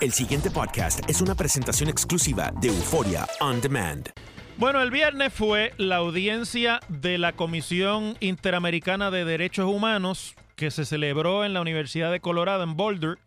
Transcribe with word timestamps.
El 0.00 0.12
siguiente 0.12 0.50
podcast 0.50 1.00
es 1.10 1.20
una 1.20 1.34
presentación 1.34 1.90
exclusiva 1.90 2.50
de 2.58 2.68
Euforia 2.68 3.26
On 3.40 3.60
Demand. 3.60 4.08
Bueno, 4.56 4.80
el 4.80 4.90
viernes 4.90 5.30
fue 5.30 5.74
la 5.76 5.96
audiencia 5.96 6.80
de 6.88 7.18
la 7.18 7.32
Comisión 7.32 8.16
Interamericana 8.20 9.10
de 9.10 9.26
Derechos 9.26 9.66
Humanos 9.66 10.36
que 10.56 10.70
se 10.70 10.86
celebró 10.86 11.44
en 11.44 11.52
la 11.52 11.60
Universidad 11.60 12.10
de 12.10 12.20
Colorado 12.20 12.62
en 12.62 12.78
Boulder. 12.78 13.18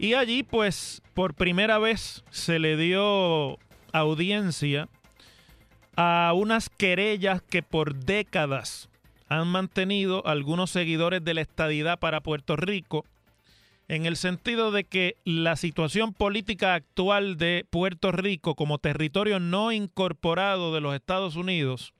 Y 0.00 0.14
allí, 0.14 0.42
pues, 0.42 1.00
por 1.14 1.34
primera 1.34 1.78
vez 1.78 2.24
se 2.30 2.58
le 2.58 2.76
dio 2.76 3.56
audiencia 3.92 4.88
a 5.94 6.32
unas 6.34 6.70
querellas 6.70 7.40
que 7.40 7.62
por 7.62 7.94
décadas 7.94 8.88
han 9.28 9.46
mantenido 9.46 10.26
algunos 10.26 10.72
seguidores 10.72 11.22
de 11.22 11.34
la 11.34 11.42
estadidad 11.42 12.00
para 12.00 12.20
Puerto 12.20 12.56
Rico 12.56 13.04
en 13.88 14.04
el 14.04 14.16
sentido 14.16 14.70
de 14.70 14.84
que 14.84 15.16
la 15.24 15.56
situación 15.56 16.12
política 16.12 16.74
actual 16.74 17.38
de 17.38 17.66
Puerto 17.68 18.12
Rico 18.12 18.54
como 18.54 18.78
territorio 18.78 19.40
no 19.40 19.72
incorporado 19.72 20.74
de 20.74 20.80
los 20.80 20.94
Estados 20.94 21.36
Unidos 21.36 21.94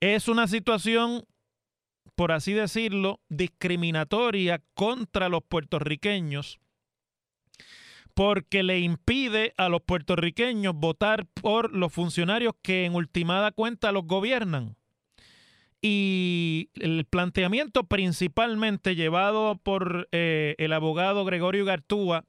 es 0.00 0.28
una 0.28 0.48
situación, 0.48 1.24
por 2.14 2.32
así 2.32 2.52
decirlo, 2.52 3.20
discriminatoria 3.28 4.62
contra 4.74 5.28
los 5.28 5.42
puertorriqueños 5.42 6.58
porque 8.14 8.62
le 8.62 8.80
impide 8.80 9.54
a 9.56 9.68
los 9.68 9.82
puertorriqueños 9.82 10.74
votar 10.74 11.26
por 11.26 11.72
los 11.72 11.92
funcionarios 11.92 12.52
que 12.62 12.84
en 12.84 12.94
ultimada 12.94 13.52
cuenta 13.52 13.92
los 13.92 14.06
gobiernan. 14.06 14.76
Y 15.84 16.70
el 16.74 17.04
planteamiento 17.04 17.82
principalmente 17.84 18.94
llevado 18.94 19.56
por 19.56 20.08
eh, 20.12 20.54
el 20.58 20.72
abogado 20.72 21.24
Gregorio 21.24 21.64
Gartúa, 21.64 22.24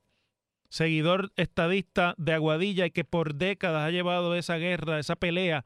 seguidor 0.69 1.31
estadista 1.35 2.15
de 2.17 2.33
Aguadilla 2.33 2.87
y 2.87 2.91
que 2.91 3.03
por 3.03 3.35
décadas 3.35 3.87
ha 3.87 3.91
llevado 3.91 4.33
esa 4.33 4.57
guerra, 4.57 4.97
esa 4.97 5.15
pelea 5.15 5.65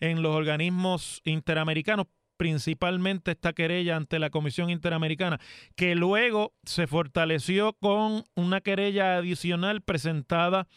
en 0.00 0.22
los 0.22 0.34
organismos 0.34 1.20
interamericanos, 1.24 2.06
principalmente 2.38 3.32
esta 3.32 3.52
querella 3.52 3.96
ante 3.96 4.18
la 4.18 4.30
Comisión 4.30 4.70
Interamericana, 4.70 5.38
que 5.74 5.94
luego 5.94 6.54
se 6.64 6.86
fortaleció 6.86 7.74
con 7.74 8.24
una 8.34 8.62
querella 8.62 9.18
adicional 9.18 9.82
presentada 9.82 10.68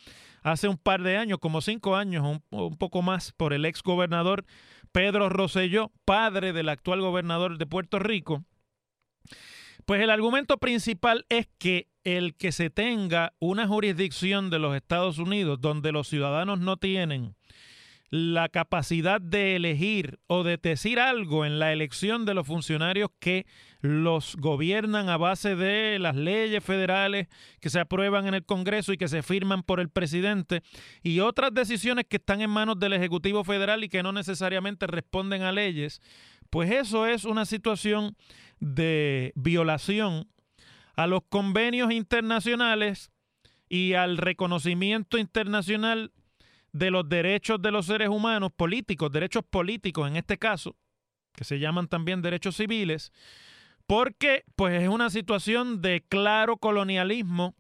hace 0.42 0.68
un 0.68 0.78
par 0.78 1.02
de 1.02 1.16
años, 1.16 1.40
como 1.40 1.62
cinco 1.62 1.96
años, 1.96 2.26
un, 2.26 2.44
un 2.58 2.78
poco 2.78 3.02
más, 3.02 3.32
por 3.32 3.54
el 3.54 3.64
ex 3.64 3.82
gobernador 3.82 4.46
Pedro 4.92 5.30
Rosselló, 5.30 5.92
padre 6.06 6.54
del 6.54 6.70
actual 6.70 7.02
gobernador 7.02 7.58
de 7.58 7.66
Puerto 7.66 8.00
Rico. 8.00 8.44
Pues 9.86 10.02
el 10.02 10.10
argumento 10.10 10.58
principal 10.58 11.26
es 11.30 11.48
que 11.58 11.88
el 12.04 12.36
que 12.36 12.52
se 12.52 12.70
tenga 12.70 13.34
una 13.40 13.68
jurisdicción 13.68 14.50
de 14.50 14.60
los 14.60 14.76
Estados 14.76 15.18
Unidos 15.18 15.60
donde 15.62 15.92
los 15.92 16.08
ciudadanos 16.08 16.60
no 16.60 16.78
tienen 16.78 17.36
la 18.10 18.50
capacidad 18.50 19.22
de 19.22 19.56
elegir 19.56 20.20
o 20.28 20.44
de 20.44 20.58
decir 20.58 21.00
algo 21.00 21.46
en 21.46 21.60
la 21.60 21.72
elección 21.72 22.26
de 22.26 22.34
los 22.34 22.48
funcionarios 22.48 23.10
que 23.20 23.46
los 23.82 24.36
gobiernan 24.36 25.10
a 25.10 25.18
base 25.18 25.56
de 25.56 26.00
las 26.00 26.16
leyes 26.16 26.64
federales 26.64 27.28
que 27.62 27.70
se 27.70 27.80
aprueban 27.80 28.28
en 28.28 28.34
el 28.34 28.46
Congreso 28.46 28.94
y 28.94 28.98
que 28.98 29.08
se 29.08 29.22
firman 29.22 29.62
por 29.62 29.80
el 29.80 29.90
presidente 29.90 30.64
y 31.04 31.20
otras 31.20 31.54
decisiones 31.54 32.06
que 32.10 32.18
están 32.18 32.42
en 32.42 32.50
manos 32.50 32.80
del 32.80 32.94
Ejecutivo 32.94 33.44
Federal 33.44 33.84
y 33.84 33.90
que 33.90 34.02
no 34.02 34.12
necesariamente 34.12 34.88
responden 34.88 35.44
a 35.44 35.52
leyes, 35.52 36.02
pues 36.50 36.72
eso 36.72 37.06
es 37.06 37.26
una 37.26 37.46
situación 37.46 38.16
de 38.60 39.34
violación 39.36 40.28
a 40.96 41.06
los 41.06 41.22
convenios 41.30 41.92
internacionales 41.92 43.12
y 43.70 43.94
al 43.94 44.18
reconocimiento 44.18 45.20
internacional 45.20 46.12
de 46.72 46.92
los 46.92 47.08
derechos 47.08 47.62
de 47.62 47.72
los 47.72 47.86
seres 47.86 48.10
humanos 48.10 48.52
políticos, 48.56 49.12
derechos 49.12 49.44
políticos 49.50 50.08
en 50.08 50.16
este 50.16 50.38
caso, 50.38 50.76
que 51.34 51.44
se 51.44 51.60
llaman 51.60 51.88
también 51.88 52.22
derechos 52.22 52.58
civiles, 52.58 53.12
porque 53.88 54.44
pues 54.56 54.82
es 54.82 54.90
una 54.90 55.10
situación 55.10 55.82
de 55.82 56.06
claro 56.08 56.58
colonialismo 56.58 57.56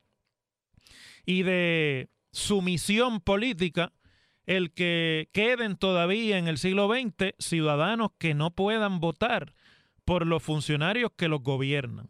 y 1.25 1.43
de 1.43 2.09
sumisión 2.31 3.19
política 3.21 3.93
el 4.45 4.71
que 4.73 5.29
queden 5.31 5.77
todavía 5.77 6.37
en 6.37 6.47
el 6.47 6.57
siglo 6.57 6.87
XX 6.87 7.35
ciudadanos 7.37 8.09
que 8.17 8.33
no 8.33 8.51
puedan 8.51 8.99
votar 8.99 9.53
por 10.05 10.25
los 10.25 10.41
funcionarios 10.41 11.11
que 11.15 11.27
los 11.27 11.43
gobiernan. 11.43 12.09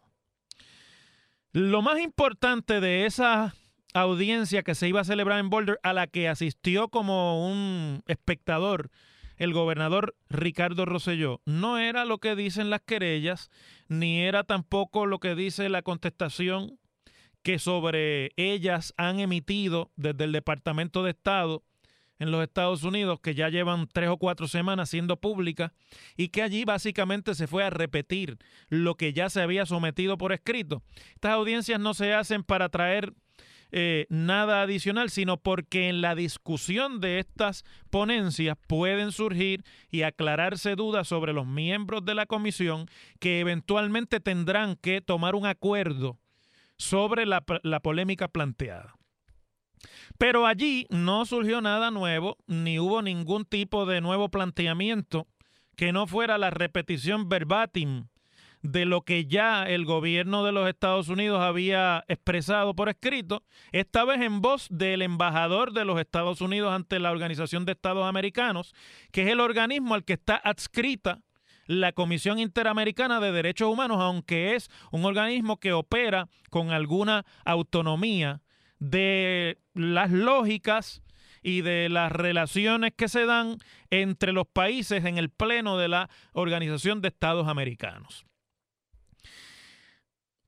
Lo 1.52 1.82
más 1.82 2.00
importante 2.00 2.80
de 2.80 3.06
esa 3.06 3.56
audiencia 3.94 4.64
que 4.64 4.76
se 4.76 4.88
iba 4.88 5.02
a 5.02 5.06
celebrar 5.06 5.40
en 5.40 5.50
Boulder, 5.50 5.80
a 5.84 5.94
la 5.94 6.08
que 6.08 6.28
asistió 6.28 6.90
como 6.90 7.50
un 7.50 8.04
espectador 8.08 8.90
el 9.38 9.54
gobernador 9.54 10.16
Ricardo 10.30 10.86
Rosselló, 10.86 11.42
no 11.46 11.78
era 11.78 12.04
lo 12.04 12.18
que 12.18 12.36
dicen 12.36 12.70
las 12.70 12.82
querellas, 12.82 13.50
ni 13.88 14.22
era 14.22 14.44
tampoco 14.44 15.06
lo 15.06 15.20
que 15.20 15.34
dice 15.34 15.70
la 15.70 15.82
contestación 15.82 16.78
que 17.42 17.58
sobre 17.58 18.32
ellas 18.36 18.94
han 18.98 19.22
emitido 19.22 19.92
desde 19.96 20.26
el 20.26 20.34
Departamento 20.34 21.04
de 21.04 21.12
Estado 21.12 21.64
en 22.20 22.32
los 22.32 22.44
Estados 22.44 22.84
Unidos 22.84 23.22
que 23.22 23.34
ya 23.34 23.48
llevan 23.48 23.88
tres 23.88 24.10
o 24.10 24.18
cuatro 24.18 24.50
semanas 24.50 24.90
siendo 24.90 25.22
públicas 25.22 25.72
y 26.18 26.28
que 26.28 26.42
allí 26.42 26.66
básicamente 26.66 27.34
se 27.34 27.48
fue 27.48 27.64
a 27.64 27.70
repetir 27.70 28.38
lo 28.68 28.96
que 28.96 29.14
ya 29.14 29.30
se 29.30 29.42
había 29.42 29.66
sometido 29.66 30.18
por 30.18 30.34
escrito. 30.34 30.84
Estas 31.14 31.32
audiencias 31.32 31.80
no 31.80 31.94
se 31.94 32.14
hacen 32.14 32.44
para 32.44 32.68
traer 32.68 33.14
eh, 33.72 34.08
nada 34.10 34.62
adicional, 34.62 35.10
sino 35.10 35.38
porque 35.38 35.90
en 35.90 36.02
la 36.02 36.16
discusión 36.16 37.00
de 37.00 37.20
estas 37.20 37.64
ponencias 37.90 38.58
pueden 38.68 39.12
surgir 39.12 39.64
y 39.92 40.02
aclararse 40.02 40.76
dudas 40.76 41.08
sobre 41.08 41.34
los 41.34 41.46
miembros 41.46 42.04
de 42.06 42.16
la 42.16 42.26
comisión 42.26 42.88
que 43.20 43.40
eventualmente 43.40 44.20
tendrán 44.20 44.76
que 44.76 45.02
tomar 45.02 45.36
un 45.36 45.46
acuerdo 45.46 46.18
sobre 46.78 47.26
la, 47.26 47.44
la 47.64 47.80
polémica 47.80 48.28
planteada. 48.28 48.96
Pero 50.18 50.46
allí 50.46 50.86
no 50.90 51.26
surgió 51.26 51.62
nada 51.62 51.92
nuevo, 51.92 52.38
ni 52.48 52.80
hubo 52.80 53.02
ningún 53.02 53.46
tipo 53.46 53.86
de 53.86 54.02
nuevo 54.02 54.30
planteamiento 54.30 55.28
que 55.76 55.94
no 55.94 56.08
fuera 56.08 56.38
la 56.38 56.50
repetición 56.50 57.30
verbatim 57.30 58.08
de 58.62 58.86
lo 58.86 59.02
que 59.02 59.26
ya 59.26 59.64
el 59.64 59.86
gobierno 59.86 60.44
de 60.44 60.52
los 60.52 60.68
Estados 60.68 61.08
Unidos 61.10 61.42
había 61.42 62.04
expresado 62.08 62.76
por 62.76 62.90
escrito, 62.90 63.44
esta 63.72 64.04
vez 64.04 64.22
en 64.22 64.42
voz 64.42 64.68
del 64.70 65.02
embajador 65.02 65.72
de 65.74 65.86
los 65.86 66.00
Estados 66.00 66.42
Unidos 66.42 66.74
ante 66.74 67.00
la 67.00 67.12
Organización 67.12 67.66
de 67.66 67.72
Estados 67.72 68.06
Americanos, 68.06 68.74
que 69.12 69.24
es 69.24 69.30
el 69.30 69.40
organismo 69.40 69.96
al 69.96 70.04
que 70.04 70.14
está 70.14 70.36
adscrita 70.36 71.22
la 71.68 71.92
Comisión 71.92 72.40
Interamericana 72.40 73.20
de 73.20 73.32
Derechos 73.32 73.72
Humanos, 73.72 74.00
aunque 74.02 74.56
es 74.56 74.70
un 74.92 75.06
organismo 75.06 75.60
que 75.60 75.72
opera 75.72 76.28
con 76.50 76.72
alguna 76.72 77.26
autonomía 77.46 78.42
de 78.80 79.60
las 79.74 80.10
lógicas 80.10 81.04
y 81.44 81.62
de 81.62 81.88
las 81.90 82.12
relaciones 82.12 82.94
que 82.96 83.08
se 83.08 83.26
dan 83.26 83.58
entre 83.92 84.34
los 84.34 84.48
países 84.48 85.06
en 85.06 85.18
el 85.18 85.30
pleno 85.30 85.78
de 85.78 85.90
la 85.90 86.10
Organización 86.34 87.02
de 87.02 87.10
Estados 87.10 87.48
Americanos. 87.48 88.26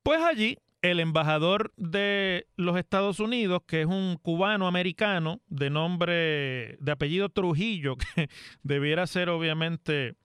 Pues 0.03 0.19
allí 0.21 0.57
el 0.81 1.00
embajador 1.00 1.74
de 1.77 2.48
los 2.56 2.77
Estados 2.77 3.19
Unidos, 3.19 3.62
que 3.68 3.81
es 3.81 3.88
un 3.88 4.18
cubano 4.21 4.68
americano 4.68 5.42
de 5.48 5.69
nombre, 5.69 6.77
de 6.80 6.92
apellido 6.92 7.30
Trujillo, 7.30 7.98
que 8.15 8.30
debiera 8.63 9.06
ser 9.06 9.30
obviamente, 9.30 10.15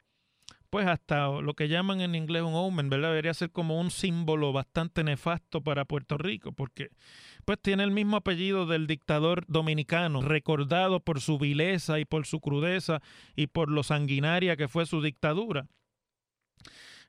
pues 0.70 0.86
hasta 0.86 1.28
lo 1.28 1.52
que 1.52 1.68
llaman 1.68 2.00
en 2.00 2.14
inglés 2.14 2.42
un 2.42 2.54
omen, 2.54 2.88
¿verdad? 2.88 3.10
Debería 3.10 3.34
ser 3.34 3.50
como 3.50 3.78
un 3.78 3.90
símbolo 3.90 4.54
bastante 4.54 5.04
nefasto 5.04 5.60
para 5.60 5.84
Puerto 5.84 6.16
Rico, 6.16 6.52
porque 6.52 6.88
pues 7.44 7.58
tiene 7.60 7.84
el 7.84 7.90
mismo 7.90 8.16
apellido 8.16 8.64
del 8.64 8.86
dictador 8.86 9.44
dominicano, 9.48 10.22
recordado 10.22 11.00
por 11.00 11.20
su 11.20 11.38
vileza 11.38 12.00
y 12.00 12.06
por 12.06 12.24
su 12.24 12.40
crudeza 12.40 13.02
y 13.36 13.48
por 13.48 13.70
lo 13.70 13.82
sanguinaria 13.82 14.56
que 14.56 14.68
fue 14.68 14.86
su 14.86 15.02
dictadura. 15.02 15.66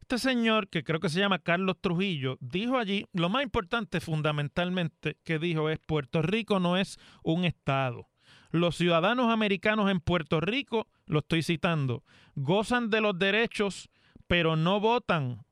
Este 0.09 0.19
señor, 0.19 0.69
que 0.69 0.85
creo 0.85 1.01
que 1.01 1.09
se 1.09 1.19
llama 1.19 1.39
Carlos 1.39 1.75
Trujillo, 1.81 2.37
dijo 2.39 2.77
allí, 2.77 3.03
lo 3.11 3.27
más 3.27 3.43
importante 3.43 3.99
fundamentalmente 3.99 5.17
que 5.25 5.37
dijo 5.37 5.69
es, 5.69 5.79
Puerto 5.79 6.21
Rico 6.21 6.61
no 6.61 6.77
es 6.77 6.97
un 7.23 7.43
Estado. 7.43 8.07
Los 8.49 8.77
ciudadanos 8.77 9.29
americanos 9.29 9.91
en 9.91 9.99
Puerto 9.99 10.39
Rico, 10.39 10.87
lo 11.07 11.19
estoy 11.19 11.43
citando, 11.43 12.05
gozan 12.35 12.89
de 12.89 13.01
los 13.01 13.19
derechos, 13.19 13.89
pero 14.27 14.55
no 14.55 14.79
votan. 14.79 15.45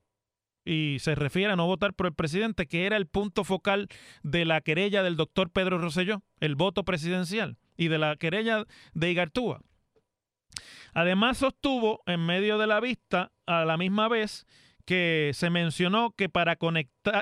Y 0.63 0.99
se 1.01 1.15
refiere 1.15 1.51
a 1.51 1.57
no 1.57 1.67
votar 1.67 1.93
por 1.93 2.05
el 2.05 2.13
presidente, 2.13 2.65
que 2.65 2.85
era 2.85 2.95
el 2.95 3.07
punto 3.07 3.43
focal 3.43 3.89
de 4.23 4.45
la 4.45 4.61
querella 4.61 5.03
del 5.03 5.17
doctor 5.17 5.49
Pedro 5.49 5.79
Rosselló, 5.79 6.23
el 6.39 6.55
voto 6.55 6.85
presidencial, 6.85 7.57
y 7.75 7.89
de 7.89 7.97
la 7.97 8.15
querella 8.15 8.63
de 8.93 9.11
Igartúa. 9.11 9.59
Además 10.95 11.37
sostuvo 11.39 12.01
en 12.05 12.25
medio 12.25 12.57
de 12.57 12.67
la 12.67 12.79
vista 12.79 13.33
a 13.45 13.65
la 13.65 13.75
misma 13.75 14.07
vez 14.07 14.47
que 14.85 15.31
se 15.33 15.49
mencionó 15.49 16.11
que 16.11 16.29
para 16.29 16.57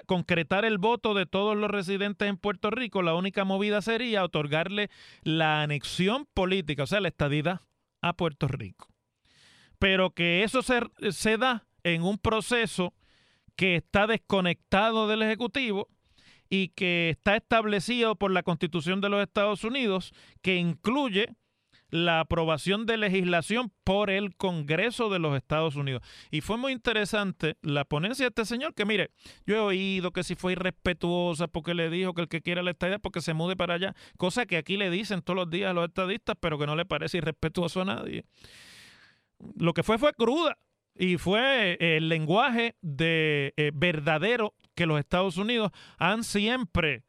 concretar 0.05 0.63
el 0.63 0.77
voto 0.77 1.15
de 1.15 1.25
todos 1.25 1.57
los 1.57 1.71
residentes 1.71 2.29
en 2.29 2.37
Puerto 2.37 2.69
Rico, 2.69 3.01
la 3.01 3.15
única 3.15 3.45
movida 3.45 3.81
sería 3.81 4.23
otorgarle 4.23 4.91
la 5.23 5.63
anexión 5.63 6.27
política, 6.35 6.83
o 6.83 6.87
sea, 6.87 7.01
la 7.01 7.07
estadidad 7.07 7.61
a 8.03 8.13
Puerto 8.13 8.47
Rico. 8.47 8.89
Pero 9.79 10.11
que 10.11 10.43
eso 10.43 10.61
se, 10.61 10.81
se 11.11 11.37
da 11.37 11.65
en 11.83 12.03
un 12.03 12.19
proceso 12.19 12.93
que 13.55 13.75
está 13.75 14.05
desconectado 14.05 15.07
del 15.07 15.23
Ejecutivo 15.23 15.89
y 16.47 16.67
que 16.69 17.09
está 17.09 17.35
establecido 17.35 18.17
por 18.17 18.29
la 18.29 18.43
Constitución 18.43 19.01
de 19.01 19.09
los 19.09 19.23
Estados 19.23 19.63
Unidos, 19.63 20.13
que 20.43 20.57
incluye 20.57 21.33
la 21.93 22.21
aprobación 22.21 22.87
de 22.87 22.97
legislación 22.97 23.71
por 23.83 24.09
el 24.09 24.35
Congreso 24.35 25.11
de 25.11 25.19
los 25.19 25.37
Estados 25.37 25.75
Unidos. 25.75 26.01
Y 26.31 26.41
fue 26.41 26.57
muy 26.57 26.71
interesante 26.71 27.55
la 27.61 27.85
ponencia 27.85 28.25
de 28.25 28.29
este 28.29 28.45
señor, 28.45 28.73
que 28.73 28.83
mire, 28.83 29.11
yo 29.45 29.55
he 29.55 29.59
oído 29.59 30.11
que 30.11 30.23
si 30.23 30.33
fue 30.33 30.53
irrespetuosa 30.53 31.47
porque 31.47 31.75
le 31.75 31.91
dijo 31.91 32.15
que 32.15 32.23
el 32.23 32.27
que 32.29 32.41
quiera 32.41 32.63
la 32.63 32.71
estadía 32.71 32.97
porque 32.97 33.21
se 33.21 33.35
mude 33.35 33.55
para 33.55 33.75
allá, 33.75 33.95
cosa 34.17 34.47
que 34.47 34.57
aquí 34.57 34.75
le 34.75 34.89
dicen 34.89 35.21
todos 35.21 35.37
los 35.37 35.51
días 35.51 35.69
a 35.69 35.73
los 35.73 35.87
estadistas, 35.87 36.35
pero 36.39 36.57
que 36.57 36.65
no 36.65 36.75
le 36.75 36.85
parece 36.85 37.19
irrespetuoso 37.19 37.81
a 37.81 37.85
nadie. 37.85 38.25
Lo 39.55 39.75
que 39.75 39.83
fue 39.83 39.99
fue 39.99 40.13
cruda 40.13 40.57
y 40.95 41.17
fue 41.17 41.77
el 41.79 42.09
lenguaje 42.09 42.73
de 42.81 43.53
eh, 43.55 43.69
verdadero 43.71 44.55
que 44.73 44.87
los 44.87 44.97
Estados 44.97 45.37
Unidos 45.37 45.71
han 45.99 46.23
siempre 46.23 47.03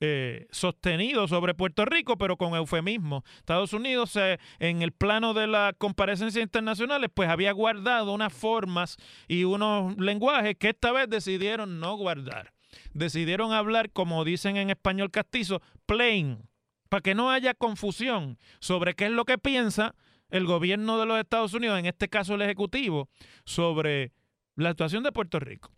eh, 0.00 0.46
sostenido 0.50 1.28
sobre 1.28 1.54
Puerto 1.54 1.84
Rico, 1.84 2.16
pero 2.16 2.38
con 2.38 2.54
eufemismo. 2.54 3.22
Estados 3.36 3.74
Unidos, 3.74 4.16
eh, 4.16 4.38
en 4.58 4.80
el 4.80 4.92
plano 4.92 5.34
de 5.34 5.46
las 5.46 5.74
comparecencias 5.76 6.42
internacionales, 6.42 7.10
pues 7.12 7.28
había 7.28 7.52
guardado 7.52 8.14
unas 8.14 8.32
formas 8.32 8.96
y 9.28 9.44
unos 9.44 9.96
lenguajes 9.98 10.56
que 10.56 10.70
esta 10.70 10.90
vez 10.92 11.08
decidieron 11.10 11.80
no 11.80 11.96
guardar. 11.96 12.54
Decidieron 12.94 13.52
hablar, 13.52 13.90
como 13.90 14.24
dicen 14.24 14.56
en 14.56 14.70
español 14.70 15.10
castizo, 15.10 15.60
plain, 15.84 16.48
para 16.88 17.02
que 17.02 17.14
no 17.14 17.30
haya 17.30 17.52
confusión 17.52 18.38
sobre 18.58 18.94
qué 18.94 19.06
es 19.06 19.12
lo 19.12 19.26
que 19.26 19.36
piensa 19.36 19.94
el 20.30 20.46
gobierno 20.46 20.98
de 20.98 21.06
los 21.06 21.18
Estados 21.18 21.52
Unidos, 21.52 21.78
en 21.78 21.86
este 21.86 22.08
caso 22.08 22.34
el 22.34 22.42
Ejecutivo, 22.42 23.10
sobre 23.44 24.12
la 24.56 24.70
situación 24.70 25.02
de 25.02 25.12
Puerto 25.12 25.40
Rico. 25.40 25.72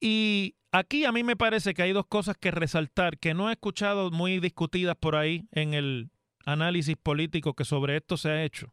Y 0.00 0.54
aquí 0.72 1.04
a 1.04 1.12
mí 1.12 1.22
me 1.22 1.36
parece 1.36 1.74
que 1.74 1.82
hay 1.82 1.92
dos 1.92 2.06
cosas 2.06 2.36
que 2.36 2.50
resaltar 2.50 3.18
que 3.18 3.34
no 3.34 3.48
he 3.48 3.52
escuchado 3.52 4.10
muy 4.10 4.40
discutidas 4.40 4.96
por 4.96 5.16
ahí 5.16 5.46
en 5.52 5.74
el 5.74 6.10
análisis 6.44 6.96
político 6.96 7.54
que 7.54 7.64
sobre 7.64 7.96
esto 7.96 8.16
se 8.16 8.30
ha 8.30 8.44
hecho. 8.44 8.72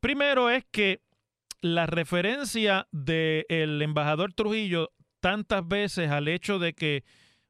Primero 0.00 0.50
es 0.50 0.64
que 0.70 1.00
la 1.60 1.86
referencia 1.86 2.86
del 2.92 3.82
embajador 3.82 4.32
Trujillo 4.32 4.90
tantas 5.20 5.66
veces 5.66 6.10
al 6.10 6.28
hecho 6.28 6.58
de 6.58 6.74
que, 6.74 7.04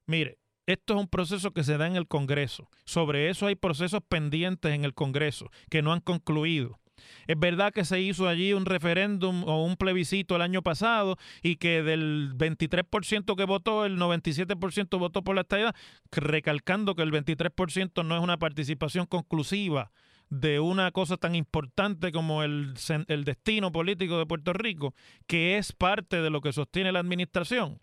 mire, 0.06 0.38
esto 0.66 0.94
es 0.94 1.00
un 1.00 1.08
proceso 1.08 1.52
que 1.52 1.64
se 1.64 1.78
da 1.78 1.86
en 1.86 1.96
el 1.96 2.08
Congreso. 2.08 2.68
Sobre 2.84 3.30
eso 3.30 3.46
hay 3.46 3.54
procesos 3.54 4.02
pendientes 4.06 4.74
en 4.74 4.84
el 4.84 4.94
Congreso 4.94 5.50
que 5.70 5.82
no 5.82 5.92
han 5.92 6.00
concluido. 6.00 6.78
Es 7.26 7.38
verdad 7.38 7.72
que 7.72 7.84
se 7.84 8.00
hizo 8.00 8.28
allí 8.28 8.52
un 8.52 8.66
referéndum 8.66 9.44
o 9.44 9.64
un 9.64 9.76
plebiscito 9.76 10.36
el 10.36 10.42
año 10.42 10.62
pasado 10.62 11.16
y 11.42 11.56
que 11.56 11.82
del 11.82 12.34
23% 12.36 13.36
que 13.36 13.44
votó, 13.44 13.84
el 13.84 13.98
97% 13.98 14.98
votó 14.98 15.22
por 15.22 15.34
la 15.34 15.42
estadidad, 15.42 15.74
recalcando 16.10 16.94
que 16.94 17.02
el 17.02 17.12
23% 17.12 18.04
no 18.04 18.16
es 18.16 18.22
una 18.22 18.38
participación 18.38 19.06
conclusiva 19.06 19.90
de 20.30 20.60
una 20.60 20.90
cosa 20.92 21.16
tan 21.16 21.34
importante 21.34 22.12
como 22.12 22.42
el, 22.42 22.74
el 23.08 23.24
destino 23.24 23.72
político 23.72 24.18
de 24.18 24.26
Puerto 24.26 24.52
Rico, 24.52 24.94
que 25.26 25.56
es 25.56 25.72
parte 25.72 26.20
de 26.20 26.30
lo 26.30 26.40
que 26.40 26.52
sostiene 26.52 26.92
la 26.92 27.00
administración. 27.00 27.80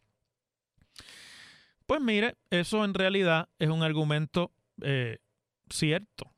Pues 1.86 2.01
mire, 2.01 2.36
eso 2.50 2.84
en 2.84 2.94
realidad 2.94 3.50
es 3.60 3.70
un 3.70 3.84
argumento 3.84 4.51
eh, 4.82 5.20
cierto 5.70 6.35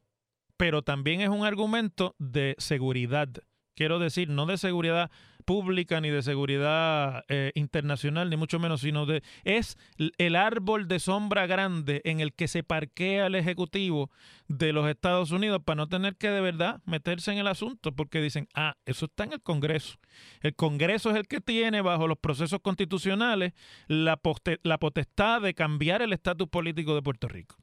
pero 0.57 0.81
también 0.81 1.21
es 1.21 1.29
un 1.29 1.45
argumento 1.45 2.15
de 2.19 2.55
seguridad. 2.57 3.29
Quiero 3.75 3.99
decir, 3.99 4.27
no 4.29 4.47
de 4.47 4.57
seguridad 4.57 5.11
pública 5.45 6.01
ni 6.01 6.09
de 6.09 6.23
seguridad 6.23 7.23
eh, 7.29 7.53
internacional, 7.55 8.29
ni 8.29 8.35
mucho 8.35 8.59
menos, 8.59 8.81
sino 8.81 9.05
de 9.05 9.23
es 9.45 9.77
el 10.17 10.35
árbol 10.35 10.89
de 10.89 10.99
sombra 10.99 11.47
grande 11.47 12.01
en 12.03 12.19
el 12.19 12.33
que 12.33 12.49
se 12.49 12.63
parquea 12.63 13.27
el 13.27 13.35
Ejecutivo 13.35 14.11
de 14.49 14.73
los 14.73 14.89
Estados 14.89 15.31
Unidos 15.31 15.61
para 15.63 15.77
no 15.77 15.87
tener 15.87 16.17
que 16.17 16.29
de 16.29 16.41
verdad 16.41 16.81
meterse 16.85 17.31
en 17.31 17.37
el 17.37 17.47
asunto, 17.47 17.93
porque 17.93 18.19
dicen, 18.19 18.49
ah, 18.55 18.75
eso 18.85 19.05
está 19.05 19.23
en 19.23 19.33
el 19.33 19.41
Congreso. 19.41 19.99
El 20.41 20.53
Congreso 20.55 21.11
es 21.11 21.15
el 21.15 21.27
que 21.27 21.39
tiene 21.39 21.81
bajo 21.81 22.07
los 22.07 22.17
procesos 22.17 22.59
constitucionales 22.61 23.53
la, 23.87 24.19
la 24.63 24.77
potestad 24.79 25.41
de 25.41 25.53
cambiar 25.53 26.01
el 26.01 26.11
estatus 26.11 26.49
político 26.49 26.93
de 26.93 27.03
Puerto 27.03 27.29
Rico. 27.29 27.55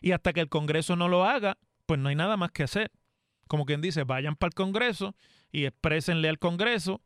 Y 0.00 0.12
hasta 0.12 0.32
que 0.32 0.40
el 0.40 0.48
Congreso 0.48 0.96
no 0.96 1.08
lo 1.08 1.24
haga, 1.24 1.58
pues 1.86 2.00
no 2.00 2.08
hay 2.08 2.16
nada 2.16 2.36
más 2.36 2.52
que 2.52 2.62
hacer. 2.62 2.90
Como 3.48 3.66
quien 3.66 3.80
dice, 3.80 4.04
vayan 4.04 4.36
para 4.36 4.48
el 4.48 4.54
Congreso 4.54 5.14
y 5.50 5.64
exprésenle 5.64 6.28
al 6.28 6.38
Congreso 6.38 7.02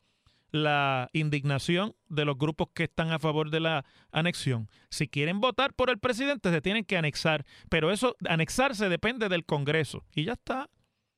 la 0.50 1.08
indignación 1.12 1.96
de 2.08 2.24
los 2.24 2.38
grupos 2.38 2.68
que 2.74 2.84
están 2.84 3.10
a 3.10 3.18
favor 3.18 3.50
de 3.50 3.60
la 3.60 3.84
anexión. 4.12 4.68
Si 4.88 5.08
quieren 5.08 5.40
votar 5.40 5.74
por 5.74 5.90
el 5.90 5.98
presidente, 5.98 6.50
se 6.50 6.60
tienen 6.60 6.84
que 6.84 6.96
anexar, 6.96 7.44
pero 7.68 7.90
eso, 7.90 8.14
anexarse 8.28 8.88
depende 8.88 9.28
del 9.28 9.44
Congreso. 9.44 10.04
Y 10.14 10.24
ya 10.24 10.34
está 10.34 10.70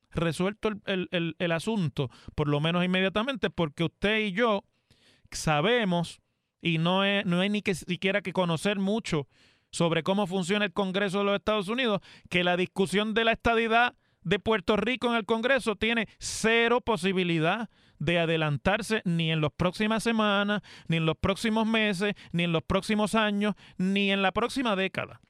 resuelto 0.09 0.69
el, 0.85 1.07
el, 1.11 1.35
el 1.37 1.51
asunto, 1.51 2.09
por 2.33 2.47
lo 2.47 2.59
menos 2.59 2.83
inmediatamente, 2.83 3.51
porque 3.51 3.83
usted 3.83 4.19
y 4.21 4.31
yo 4.31 4.63
sabemos, 5.31 6.19
y 6.61 6.79
no, 6.79 7.03
es, 7.03 7.25
no 7.25 7.39
hay 7.39 7.49
ni 7.49 7.61
que 7.61 7.75
siquiera 7.75 8.21
que 8.21 8.33
conocer 8.33 8.79
mucho 8.79 9.27
sobre 9.71 10.03
cómo 10.03 10.27
funciona 10.27 10.65
el 10.65 10.73
Congreso 10.73 11.19
de 11.19 11.25
los 11.25 11.35
Estados 11.35 11.67
Unidos, 11.67 12.01
que 12.29 12.43
la 12.43 12.57
discusión 12.57 13.13
de 13.13 13.25
la 13.25 13.33
estadidad 13.33 13.95
de 14.23 14.39
Puerto 14.39 14.75
Rico 14.75 15.07
en 15.07 15.15
el 15.15 15.25
Congreso 15.25 15.75
tiene 15.75 16.07
cero 16.19 16.81
posibilidad 16.81 17.69
de 17.99 18.19
adelantarse 18.19 19.01
ni 19.05 19.31
en 19.31 19.41
las 19.41 19.51
próximas 19.51 20.03
semanas, 20.03 20.61
ni 20.87 20.97
en 20.97 21.05
los 21.05 21.17
próximos 21.17 21.65
meses, 21.65 22.13
ni 22.31 22.43
en 22.43 22.51
los 22.51 22.63
próximos 22.63 23.15
años, 23.15 23.55
ni 23.77 24.11
en 24.11 24.21
la 24.21 24.31
próxima 24.31 24.75
década. 24.75 25.21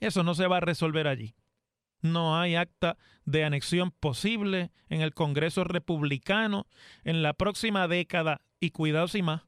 Eso 0.00 0.22
no 0.22 0.34
se 0.34 0.46
va 0.46 0.58
a 0.58 0.60
resolver 0.60 1.06
allí. 1.06 1.34
No 2.00 2.38
hay 2.38 2.56
acta 2.56 2.98
de 3.24 3.44
anexión 3.44 3.90
posible 3.90 4.72
en 4.88 5.00
el 5.00 5.14
Congreso 5.14 5.64
republicano 5.64 6.66
en 7.04 7.22
la 7.22 7.32
próxima 7.32 7.88
década 7.88 8.42
y 8.60 8.70
cuidado 8.70 9.08
sin 9.08 9.24
más. 9.26 9.42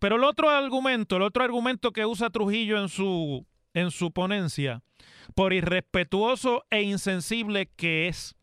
Pero 0.00 0.16
el 0.16 0.24
otro 0.24 0.50
argumento, 0.50 1.16
el 1.16 1.22
otro 1.22 1.44
argumento 1.44 1.92
que 1.92 2.06
usa 2.06 2.30
Trujillo 2.30 2.80
en 2.80 2.88
su, 2.88 3.46
en 3.74 3.90
su 3.90 4.12
ponencia, 4.12 4.82
por 5.34 5.52
irrespetuoso 5.52 6.64
e 6.70 6.82
insensible 6.82 7.70
que 7.76 8.08
es, 8.08 8.34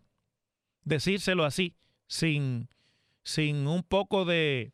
decírselo 0.84 1.46
así, 1.46 1.75
sin, 2.08 2.70
sin 3.24 3.68
un 3.68 3.84
poco 3.84 4.25
de 4.25 4.74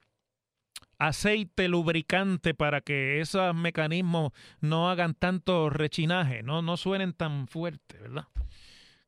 aceite 0.98 1.68
lubricante 1.68 2.54
para 2.54 2.82
que 2.82 3.20
esos 3.20 3.54
mecanismos 3.54 4.32
no 4.62 4.90
hagan 4.90 5.14
tanto 5.14 5.70
rechinaje, 5.70 6.44
no, 6.44 6.62
no 6.62 6.78
suenen 6.78 7.14
tan 7.14 7.48
fuerte, 7.48 7.98
¿verdad? 7.98 8.28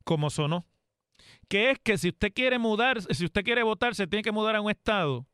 Como 0.04 0.30
sonó. 0.30 0.66
Que 1.48 1.72
es 1.72 1.80
que 1.80 1.98
si 1.98 2.10
usted 2.10 2.34
quiere 2.34 2.60
mudar, 2.60 3.02
si 3.02 3.26
usted 3.26 3.44
quiere 3.44 3.64
votar, 3.64 3.96
se 3.96 4.08
tiene 4.08 4.24
que 4.24 4.32
mudar 4.32 4.56
a 4.56 4.62
un 4.62 4.70
estado. 4.70 5.26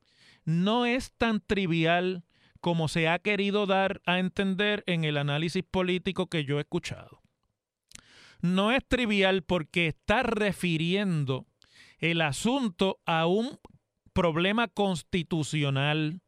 No 0.46 0.86
es 0.86 1.14
tan 1.18 1.40
trivial 1.40 2.24
como 2.60 2.88
se 2.88 3.08
ha 3.10 3.20
querido 3.20 3.66
dar 3.66 4.02
a 4.06 4.20
entender 4.20 4.84
en 4.88 5.04
el 5.04 5.18
análisis 5.18 5.64
político 5.64 6.28
que 6.28 6.46
yo 6.46 6.58
he 6.58 6.62
escuchado. 6.62 7.22
No 8.42 8.72
es 8.72 8.86
trivial 8.88 9.44
porque 9.44 9.88
está 9.88 10.24
refiriendo 10.24 11.46
el 12.00 12.22
asunto 12.22 13.00
a 13.06 13.26
un 13.26 13.60
problema 14.14 14.68
constitucional 14.68 16.22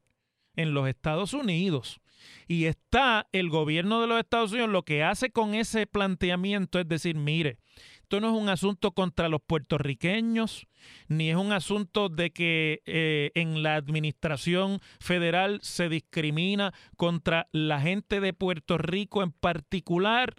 en 0.56 0.74
los 0.74 0.88
Estados 0.88 1.34
Unidos. 1.34 2.00
Y 2.48 2.66
está 2.66 3.28
el 3.32 3.50
gobierno 3.50 4.02
de 4.02 4.08
los 4.08 4.20
Estados 4.20 4.52
Unidos 4.52 4.70
lo 4.70 4.84
que 4.84 5.04
hace 5.04 5.30
con 5.30 5.54
ese 5.54 5.86
planteamiento 5.86 6.80
es 6.80 6.88
decir, 6.88 7.16
mire, 7.16 7.58
esto 8.06 8.22
no 8.22 8.36
es 8.36 8.40
un 8.40 8.50
asunto 8.50 8.92
contra 8.92 9.30
los 9.30 9.42
puertorriqueños, 9.42 10.68
ni 11.08 11.32
es 11.32 11.38
un 11.38 11.52
asunto 11.52 12.08
de 12.08 12.32
que 12.32 12.84
eh, 12.86 13.32
en 13.34 13.64
la 13.64 13.74
administración 13.74 14.80
federal 15.00 15.60
se 15.64 15.90
discrimina 15.90 16.72
contra 16.98 17.48
la 17.52 17.82
gente 17.82 18.20
de 18.20 18.32
Puerto 18.32 18.78
Rico 18.78 19.24
en 19.24 19.32
particular, 19.32 20.36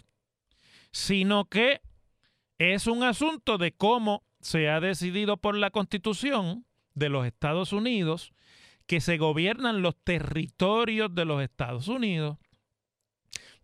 sino 0.91 1.49
que 1.49 1.81
es 2.57 2.87
un 2.87 3.03
asunto 3.03 3.57
de 3.57 3.73
cómo 3.73 4.23
se 4.39 4.69
ha 4.69 4.79
decidido 4.79 5.35
por 5.35 5.57
la 5.57 5.69
Constitución 5.69 6.65
de 6.93 7.09
los 7.09 7.27
Estados 7.27 7.73
Unidos 7.73 8.31
que 8.85 9.01
se 9.01 9.17
gobiernan 9.17 9.81
los 9.81 9.97
territorios 10.05 11.13
de 11.13 11.25
los 11.25 11.43
Estados 11.43 11.89
Unidos. 11.89 12.37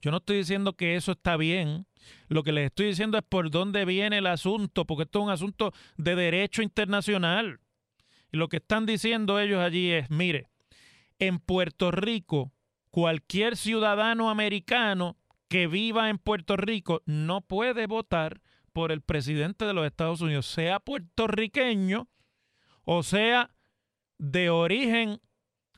Yo 0.01 0.12
no 0.12 0.17
estoy 0.17 0.39
diciendo 0.39 0.74
que 0.74 0.98
eso 0.98 1.13
está 1.13 1.38
bien. 1.38 1.88
Lo 2.27 2.43
que 2.43 2.51
les 2.51 2.65
estoy 2.65 2.88
diciendo 2.88 3.17
es 3.17 3.24
por 3.24 3.50
dónde 3.50 3.86
viene 3.86 4.19
el 4.19 4.27
asunto, 4.27 4.86
porque 4.86 5.03
esto 5.03 5.19
es 5.19 5.25
un 5.25 5.31
asunto 5.31 5.74
de 5.98 6.15
derecho 6.15 6.62
internacional. 6.62 7.60
Y 8.31 8.38
lo 8.38 8.50
que 8.50 8.57
están 8.57 8.86
diciendo 8.86 9.39
ellos 9.39 9.62
allí 9.62 9.91
es, 9.91 10.10
mire, 10.10 10.48
en 11.19 11.39
Puerto 11.39 11.91
Rico, 11.91 12.51
cualquier 12.89 13.57
ciudadano 13.57 14.29
americano 14.29 15.17
que 15.48 15.67
viva 15.67 16.10
en 16.10 16.17
Puerto 16.17 16.57
Rico 16.57 17.01
no 17.05 17.41
puede 17.41 17.86
votar 17.86 18.41
por 18.72 18.91
el 18.91 19.01
presidente 19.01 19.65
de 19.65 19.74
los 19.74 19.86
Estados 19.86 20.22
Unidos, 20.22 20.48
sea 20.48 20.79
puertorriqueño 20.79 22.07
o 22.86 23.03
sea 23.03 23.51
de 24.17 24.50
origen 24.50 25.22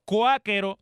cuáquero 0.06 0.80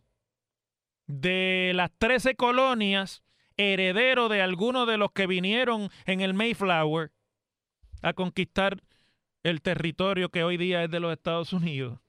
de 1.07 1.71
las 1.75 1.91
13 1.97 2.35
colonias, 2.35 3.22
heredero 3.57 4.29
de 4.29 4.41
algunos 4.41 4.87
de 4.87 4.97
los 4.97 5.11
que 5.11 5.27
vinieron 5.27 5.89
en 6.05 6.21
el 6.21 6.33
Mayflower 6.33 7.11
a 8.01 8.13
conquistar 8.13 8.81
el 9.43 9.61
territorio 9.61 10.29
que 10.29 10.43
hoy 10.43 10.57
día 10.57 10.83
es 10.83 10.91
de 10.91 10.99
los 10.99 11.11
Estados 11.11 11.53
Unidos. 11.53 11.99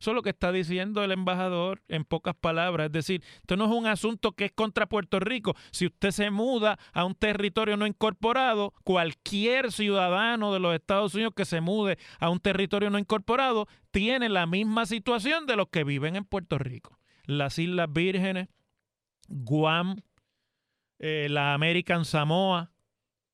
Eso 0.00 0.12
es 0.12 0.14
lo 0.14 0.22
que 0.22 0.30
está 0.30 0.52
diciendo 0.52 1.02
el 1.02 1.10
embajador 1.10 1.82
en 1.88 2.04
pocas 2.04 2.34
palabras. 2.36 2.86
Es 2.86 2.92
decir, 2.92 3.22
esto 3.40 3.56
no 3.56 3.64
es 3.64 3.72
un 3.72 3.86
asunto 3.86 4.30
que 4.32 4.44
es 4.44 4.52
contra 4.52 4.86
Puerto 4.86 5.18
Rico. 5.18 5.56
Si 5.72 5.86
usted 5.86 6.12
se 6.12 6.30
muda 6.30 6.78
a 6.92 7.04
un 7.04 7.16
territorio 7.16 7.76
no 7.76 7.84
incorporado, 7.84 8.74
cualquier 8.84 9.72
ciudadano 9.72 10.52
de 10.52 10.60
los 10.60 10.72
Estados 10.74 11.14
Unidos 11.14 11.32
que 11.34 11.44
se 11.44 11.60
mude 11.60 11.98
a 12.20 12.30
un 12.30 12.38
territorio 12.38 12.90
no 12.90 12.98
incorporado 12.98 13.66
tiene 13.90 14.28
la 14.28 14.46
misma 14.46 14.86
situación 14.86 15.46
de 15.46 15.56
los 15.56 15.68
que 15.68 15.82
viven 15.82 16.14
en 16.14 16.24
Puerto 16.24 16.58
Rico. 16.58 17.00
Las 17.24 17.58
Islas 17.58 17.92
Vírgenes, 17.92 18.48
Guam, 19.26 19.96
eh, 20.98 21.28
la 21.30 21.54
American 21.54 22.04
Samoa 22.04 22.72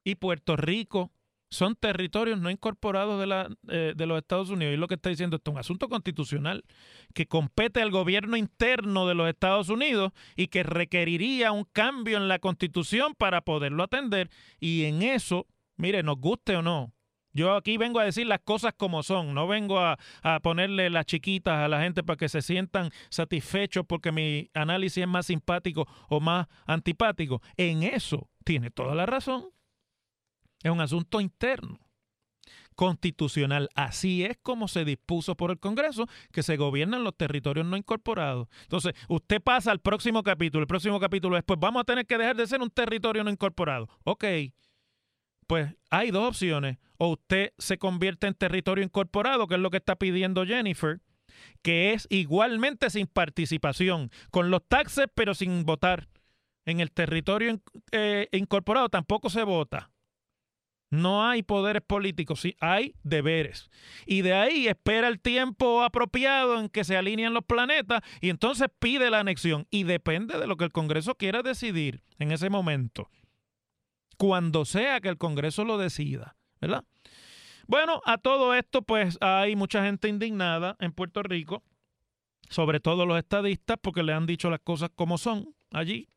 y 0.04 0.16
Puerto 0.16 0.56
Rico 0.56 1.12
son 1.50 1.76
territorios 1.76 2.40
no 2.40 2.50
incorporados 2.50 3.20
de, 3.20 3.26
la, 3.26 3.48
eh, 3.68 3.94
de 3.96 4.06
los 4.06 4.18
Estados 4.18 4.50
Unidos. 4.50 4.74
Y 4.74 4.76
lo 4.76 4.88
que 4.88 4.96
está 4.96 5.08
diciendo 5.08 5.36
es 5.36 5.42
un 5.50 5.58
asunto 5.58 5.88
constitucional 5.88 6.64
que 7.14 7.26
compete 7.26 7.80
al 7.80 7.90
gobierno 7.90 8.36
interno 8.36 9.06
de 9.06 9.14
los 9.14 9.28
Estados 9.28 9.68
Unidos 9.68 10.12
y 10.36 10.48
que 10.48 10.62
requeriría 10.64 11.52
un 11.52 11.64
cambio 11.64 12.16
en 12.16 12.28
la 12.28 12.40
constitución 12.40 13.14
para 13.14 13.42
poderlo 13.42 13.84
atender. 13.84 14.30
Y 14.58 14.84
en 14.84 15.02
eso, 15.02 15.46
mire, 15.76 16.02
nos 16.02 16.18
guste 16.18 16.56
o 16.56 16.62
no, 16.62 16.93
yo 17.34 17.56
aquí 17.56 17.76
vengo 17.76 17.98
a 17.98 18.04
decir 18.04 18.26
las 18.26 18.40
cosas 18.40 18.74
como 18.76 19.02
son, 19.02 19.34
no 19.34 19.48
vengo 19.48 19.80
a, 19.80 19.98
ponerle 20.42 20.88
las 20.88 21.04
chiquitas 21.04 21.58
a 21.58 21.68
la 21.68 21.80
gente 21.80 22.02
para 22.02 22.16
que 22.16 22.28
se 22.28 22.42
sientan 22.42 22.90
satisfechos 23.10 23.84
porque 23.86 24.12
mi 24.12 24.50
análisis 24.54 25.02
es 25.02 25.08
más 25.08 25.26
simpático 25.26 25.86
o 26.08 26.20
más 26.20 26.46
antipático. 26.64 27.42
En 27.56 27.82
eso 27.82 28.28
tiene 28.44 28.70
toda 28.70 28.94
la 28.94 29.04
razón. 29.04 29.46
Es 30.62 30.70
un 30.70 30.80
asunto 30.80 31.20
interno, 31.20 31.78
constitucional. 32.74 33.68
Así 33.74 34.24
es 34.24 34.38
como 34.40 34.68
se 34.68 34.84
dispuso 34.84 35.36
por 35.36 35.50
el 35.50 35.58
Congreso 35.58 36.06
que 36.32 36.42
se 36.42 36.56
gobiernan 36.56 37.04
los 37.04 37.16
territorios 37.16 37.66
no 37.66 37.76
incorporados. 37.76 38.48
Entonces, 38.62 38.94
usted 39.08 39.42
pasa 39.42 39.72
al 39.72 39.80
próximo 39.80 40.22
capítulo. 40.22 40.62
El 40.62 40.68
próximo 40.68 41.00
capítulo 41.00 41.36
después 41.36 41.58
vamos 41.58 41.80
a 41.80 41.84
tener 41.84 42.06
que 42.06 42.16
dejar 42.16 42.36
de 42.36 42.46
ser 42.46 42.62
un 42.62 42.70
territorio 42.70 43.24
no 43.24 43.30
incorporado. 43.30 43.88
Ok, 44.04 44.24
pues 45.46 45.74
hay 45.90 46.10
dos 46.10 46.28
opciones. 46.28 46.78
O 46.98 47.08
usted 47.08 47.52
se 47.58 47.78
convierte 47.78 48.26
en 48.26 48.34
territorio 48.34 48.84
incorporado, 48.84 49.46
que 49.46 49.54
es 49.56 49.60
lo 49.60 49.70
que 49.70 49.78
está 49.78 49.96
pidiendo 49.96 50.46
Jennifer, 50.46 51.00
que 51.62 51.92
es 51.92 52.06
igualmente 52.10 52.90
sin 52.90 53.06
participación, 53.06 54.10
con 54.30 54.50
los 54.50 54.66
taxes 54.66 55.06
pero 55.14 55.34
sin 55.34 55.64
votar. 55.64 56.08
En 56.66 56.80
el 56.80 56.92
territorio 56.92 57.60
eh, 57.92 58.28
incorporado 58.32 58.88
tampoco 58.88 59.28
se 59.28 59.42
vota. 59.42 59.90
No 60.90 61.26
hay 61.26 61.42
poderes 61.42 61.82
políticos, 61.82 62.40
sí 62.40 62.56
hay 62.60 62.94
deberes. 63.02 63.68
Y 64.06 64.22
de 64.22 64.34
ahí 64.34 64.68
espera 64.68 65.08
el 65.08 65.20
tiempo 65.20 65.82
apropiado 65.82 66.60
en 66.60 66.68
que 66.68 66.84
se 66.84 66.96
alinean 66.96 67.34
los 67.34 67.44
planetas 67.44 68.02
y 68.20 68.30
entonces 68.30 68.68
pide 68.78 69.10
la 69.10 69.20
anexión. 69.20 69.66
Y 69.70 69.82
depende 69.82 70.38
de 70.38 70.46
lo 70.46 70.56
que 70.56 70.64
el 70.64 70.72
Congreso 70.72 71.16
quiera 71.16 71.42
decidir 71.42 72.02
en 72.18 72.30
ese 72.30 72.48
momento. 72.48 73.10
Cuando 74.16 74.64
sea 74.64 75.00
que 75.00 75.08
el 75.08 75.18
Congreso 75.18 75.64
lo 75.64 75.78
decida, 75.78 76.36
¿verdad? 76.60 76.84
Bueno, 77.66 78.02
a 78.04 78.18
todo 78.18 78.54
esto 78.54 78.82
pues 78.82 79.18
hay 79.20 79.56
mucha 79.56 79.84
gente 79.84 80.08
indignada 80.08 80.76
en 80.80 80.92
Puerto 80.92 81.22
Rico, 81.22 81.62
sobre 82.50 82.80
todo 82.80 83.06
los 83.06 83.18
estadistas, 83.18 83.78
porque 83.80 84.02
le 84.02 84.12
han 84.12 84.26
dicho 84.26 84.50
las 84.50 84.60
cosas 84.60 84.90
como 84.94 85.16
son 85.18 85.54
allí 85.72 86.08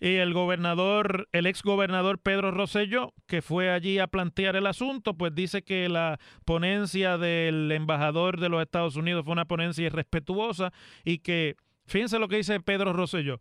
y 0.00 0.16
el 0.16 0.32
gobernador, 0.32 1.28
el 1.32 1.46
ex 1.46 1.62
gobernador 1.62 2.18
Pedro 2.18 2.50
Rosselló, 2.50 3.14
que 3.26 3.42
fue 3.42 3.70
allí 3.70 3.98
a 3.98 4.06
plantear 4.06 4.56
el 4.56 4.66
asunto, 4.66 5.14
pues 5.14 5.34
dice 5.34 5.62
que 5.62 5.88
la 5.88 6.18
ponencia 6.44 7.18
del 7.18 7.70
embajador 7.72 8.38
de 8.38 8.48
los 8.48 8.62
Estados 8.62 8.96
Unidos 8.96 9.24
fue 9.24 9.32
una 9.32 9.46
ponencia 9.46 9.86
irrespetuosa 9.86 10.72
y 11.04 11.18
que, 11.18 11.56
fíjense 11.86 12.18
lo 12.18 12.28
que 12.28 12.36
dice 12.36 12.60
Pedro 12.60 12.92
Rosselló, 12.92 13.40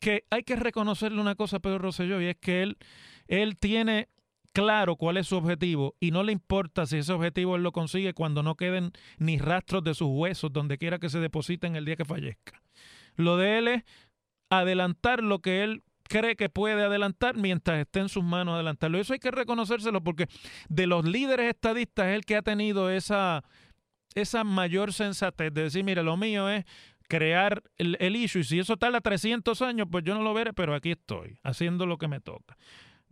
que 0.00 0.24
hay 0.30 0.42
que 0.42 0.56
reconocerle 0.56 1.20
una 1.20 1.36
cosa 1.36 1.58
a 1.58 1.60
Pedro 1.60 1.78
Rosselló 1.78 2.20
y 2.20 2.26
es 2.26 2.36
que 2.36 2.62
él, 2.62 2.76
él 3.28 3.56
tiene 3.56 4.08
claro 4.52 4.96
cuál 4.96 5.16
es 5.16 5.26
su 5.26 5.36
objetivo 5.36 5.96
y 6.00 6.12
no 6.12 6.22
le 6.22 6.32
importa 6.32 6.86
si 6.86 6.98
ese 6.98 7.12
objetivo 7.12 7.56
él 7.56 7.62
lo 7.62 7.72
consigue 7.72 8.14
cuando 8.14 8.42
no 8.42 8.54
queden 8.54 8.92
ni 9.18 9.38
rastros 9.38 9.82
de 9.82 9.94
sus 9.94 10.08
huesos 10.08 10.52
donde 10.52 10.78
quiera 10.78 10.98
que 10.98 11.10
se 11.10 11.18
depositen 11.18 11.76
el 11.76 11.84
día 11.84 11.96
que 11.96 12.04
fallezca. 12.04 12.62
Lo 13.16 13.36
de 13.36 13.58
él 13.58 13.68
es 13.68 13.84
adelantar 14.50 15.22
lo 15.22 15.40
que 15.40 15.64
él 15.64 15.82
cree 16.04 16.36
que 16.36 16.48
puede 16.48 16.82
adelantar 16.82 17.36
mientras 17.36 17.80
esté 17.80 18.00
en 18.00 18.08
sus 18.08 18.22
manos 18.22 18.54
adelantarlo. 18.54 18.98
Eso 18.98 19.12
hay 19.12 19.18
que 19.18 19.30
reconocérselo 19.30 20.02
porque 20.02 20.28
de 20.68 20.86
los 20.86 21.04
líderes 21.04 21.48
estadistas 21.48 22.06
es 22.06 22.14
el 22.14 22.24
que 22.24 22.36
ha 22.36 22.42
tenido 22.42 22.90
esa, 22.90 23.42
esa 24.14 24.44
mayor 24.44 24.92
sensatez 24.92 25.52
de 25.52 25.64
decir, 25.64 25.82
mire, 25.84 26.02
lo 26.02 26.16
mío 26.16 26.48
es 26.48 26.64
crear 27.08 27.62
el, 27.76 27.96
el 28.00 28.16
issue 28.16 28.40
y 28.40 28.44
si 28.44 28.58
eso 28.58 28.76
tarda 28.76 29.00
300 29.00 29.60
años, 29.62 29.88
pues 29.90 30.04
yo 30.04 30.14
no 30.14 30.22
lo 30.22 30.32
veré, 30.32 30.52
pero 30.52 30.74
aquí 30.74 30.92
estoy, 30.92 31.38
haciendo 31.42 31.86
lo 31.86 31.98
que 31.98 32.08
me 32.08 32.20
toca. 32.20 32.56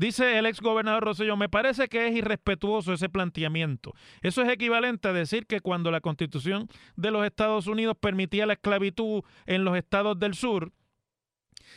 Dice 0.03 0.37
el 0.37 0.47
ex 0.47 0.61
gobernador 0.61 1.05
Rosselló, 1.05 1.37
me 1.37 1.49
parece 1.49 1.87
que 1.87 2.09
es 2.09 2.17
irrespetuoso 2.17 2.93
ese 2.93 3.09
planteamiento. 3.09 3.95
Eso 4.21 4.43
es 4.43 4.49
equivalente 4.49 5.07
a 5.07 5.13
decir 5.13 5.47
que 5.47 5.61
cuando 5.61 5.93
la 5.93 6.01
constitución 6.01 6.67
de 6.97 7.13
los 7.13 7.25
Estados 7.25 7.69
Unidos 7.69 7.97
permitía 8.01 8.45
la 8.45 8.55
esclavitud 8.55 9.23
en 9.47 9.65
los 9.65 9.77
estados 9.77 10.19
del 10.19 10.35
sur, 10.35 10.73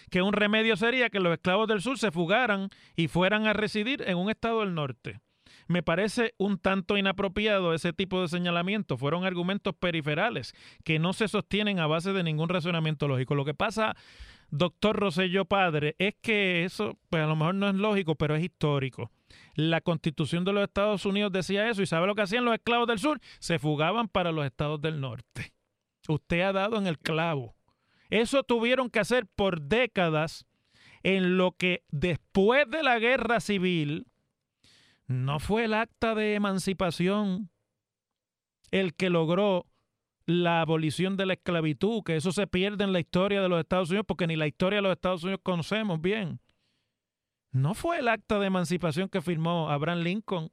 que 0.10 0.24
un 0.24 0.34
remedio 0.34 0.76
sería 0.76 1.12
que 1.12 1.20
los 1.20 1.34
esclavos 1.34 1.68
del 1.68 1.84
sur 1.84 2.00
se 2.00 2.10
fugaran 2.10 2.70
y 2.96 3.10
fueran 3.10 3.46
a 3.46 3.54
residir 3.54 4.02
en 4.08 4.18
un 4.18 4.32
estado 4.32 4.62
del 4.62 4.74
norte. 4.74 5.20
Me 5.68 5.84
parece 5.84 6.34
un 6.38 6.58
tanto 6.58 6.98
inapropiado 6.98 7.74
ese 7.74 7.94
tipo 7.94 8.22
de 8.22 8.28
señalamiento. 8.28 8.98
Fueron 8.98 9.24
argumentos 9.24 9.76
periferales 9.76 10.54
que 10.84 11.00
no 11.00 11.14
se 11.14 11.28
sostienen 11.28 11.80
a 11.80 11.88
base 11.88 12.14
de 12.14 12.24
ningún 12.24 12.50
razonamiento 12.50 13.08
lógico. 13.08 13.36
Lo 13.36 13.46
que 13.46 13.54
pasa, 13.54 13.96
doctor 14.50 14.96
Rosello 14.96 15.46
Padre, 15.46 15.96
es 16.00 16.16
que 16.22 16.64
eso, 16.64 16.98
pues 17.10 17.24
a 17.24 17.28
lo 17.28 17.36
mejor 17.36 17.56
no 17.56 17.70
es 17.70 17.76
lógico, 17.76 18.16
pero 18.16 18.36
es 18.36 18.44
histórico. 18.44 19.12
La 19.56 19.82
constitución 19.82 20.46
de 20.46 20.54
los 20.54 20.64
Estados 20.64 21.06
Unidos 21.06 21.32
decía 21.32 21.70
eso 21.70 21.82
y 21.82 21.86
¿sabe 21.86 22.08
lo 22.08 22.16
que 22.16 22.22
hacían 22.22 22.46
los 22.46 22.54
esclavos 22.54 22.88
del 22.88 23.00
sur? 23.00 23.20
Se 23.40 23.60
fugaban 23.60 24.08
para 24.08 24.32
los 24.32 24.46
estados 24.46 24.82
del 24.82 25.00
norte. 25.00 25.54
Usted 26.08 26.42
ha 26.42 26.54
dado 26.54 26.78
en 26.78 26.88
el 26.88 27.00
clavo. 27.00 27.56
Eso 28.10 28.44
tuvieron 28.44 28.90
que 28.90 29.00
hacer 29.00 29.28
por 29.28 29.62
décadas 29.62 30.46
en 31.04 31.38
lo 31.38 31.52
que 31.54 31.84
después 31.90 32.70
de 32.70 32.84
la 32.84 33.00
guerra 33.00 33.40
civil 33.40 34.08
no 35.08 35.40
fue 35.40 35.66
el 35.66 35.74
acta 35.74 36.16
de 36.16 36.36
emancipación 36.36 37.50
el 38.72 38.96
que 38.96 39.10
logró 39.10 39.68
la 40.26 40.62
abolición 40.62 41.18
de 41.18 41.26
la 41.26 41.34
esclavitud, 41.34 42.04
que 42.04 42.16
eso 42.16 42.32
se 42.32 42.48
pierde 42.48 42.84
en 42.84 42.94
la 42.94 43.00
historia 43.00 43.42
de 43.42 43.50
los 43.50 43.60
Estados 43.60 43.90
Unidos 43.90 44.06
porque 44.08 44.28
ni 44.28 44.36
la 44.36 44.48
historia 44.48 44.78
de 44.78 44.84
los 44.84 44.92
Estados 44.92 45.24
Unidos 45.24 45.42
conocemos 45.44 46.02
bien. 46.02 46.40
No 47.52 47.74
fue 47.74 48.00
el 48.00 48.08
acta 48.08 48.40
de 48.40 48.48
emancipación 48.48 49.08
que 49.08 49.22
firmó 49.22 49.70
Abraham 49.70 50.00
Lincoln, 50.00 50.52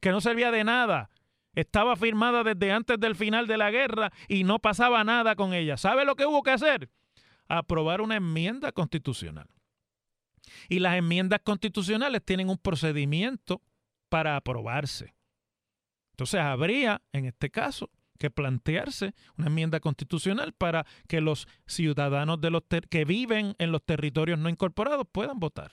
que 0.00 0.10
no 0.10 0.20
servía 0.20 0.50
de 0.50 0.62
nada. 0.62 1.10
Estaba 1.54 1.96
firmada 1.96 2.44
desde 2.44 2.70
antes 2.70 3.00
del 3.00 3.16
final 3.16 3.46
de 3.46 3.56
la 3.56 3.70
guerra 3.70 4.12
y 4.28 4.44
no 4.44 4.60
pasaba 4.60 5.02
nada 5.02 5.34
con 5.34 5.54
ella. 5.54 5.76
¿Sabe 5.76 6.04
lo 6.04 6.14
que 6.14 6.26
hubo 6.26 6.42
que 6.42 6.52
hacer? 6.52 6.90
Aprobar 7.48 8.00
una 8.00 8.16
enmienda 8.16 8.70
constitucional. 8.70 9.48
Y 10.68 10.78
las 10.78 10.96
enmiendas 10.96 11.40
constitucionales 11.42 12.24
tienen 12.24 12.48
un 12.48 12.58
procedimiento 12.58 13.60
para 14.08 14.36
aprobarse. 14.36 15.14
Entonces 16.12 16.40
habría, 16.40 17.02
en 17.12 17.24
este 17.24 17.50
caso, 17.50 17.90
que 18.18 18.30
plantearse 18.30 19.14
una 19.36 19.46
enmienda 19.46 19.80
constitucional 19.80 20.52
para 20.52 20.86
que 21.06 21.20
los 21.20 21.48
ciudadanos 21.66 22.40
de 22.40 22.50
los 22.50 22.62
que 22.90 23.04
viven 23.04 23.54
en 23.58 23.72
los 23.72 23.84
territorios 23.84 24.38
no 24.38 24.48
incorporados 24.48 25.06
puedan 25.10 25.38
votar. 25.38 25.72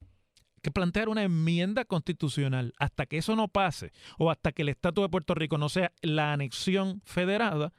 Hay 0.00 0.60
que 0.62 0.70
plantear 0.70 1.08
una 1.08 1.22
enmienda 1.22 1.84
constitucional. 1.84 2.74
Hasta 2.78 3.06
que 3.06 3.18
eso 3.18 3.34
no 3.34 3.48
pase 3.48 3.92
o 4.18 4.30
hasta 4.30 4.52
que 4.52 4.62
el 4.62 4.68
Estatuto 4.68 5.02
de 5.02 5.08
Puerto 5.08 5.34
Rico 5.34 5.58
no 5.58 5.68
sea 5.68 5.92
la 6.02 6.32
anexión 6.32 7.00
federada, 7.04 7.72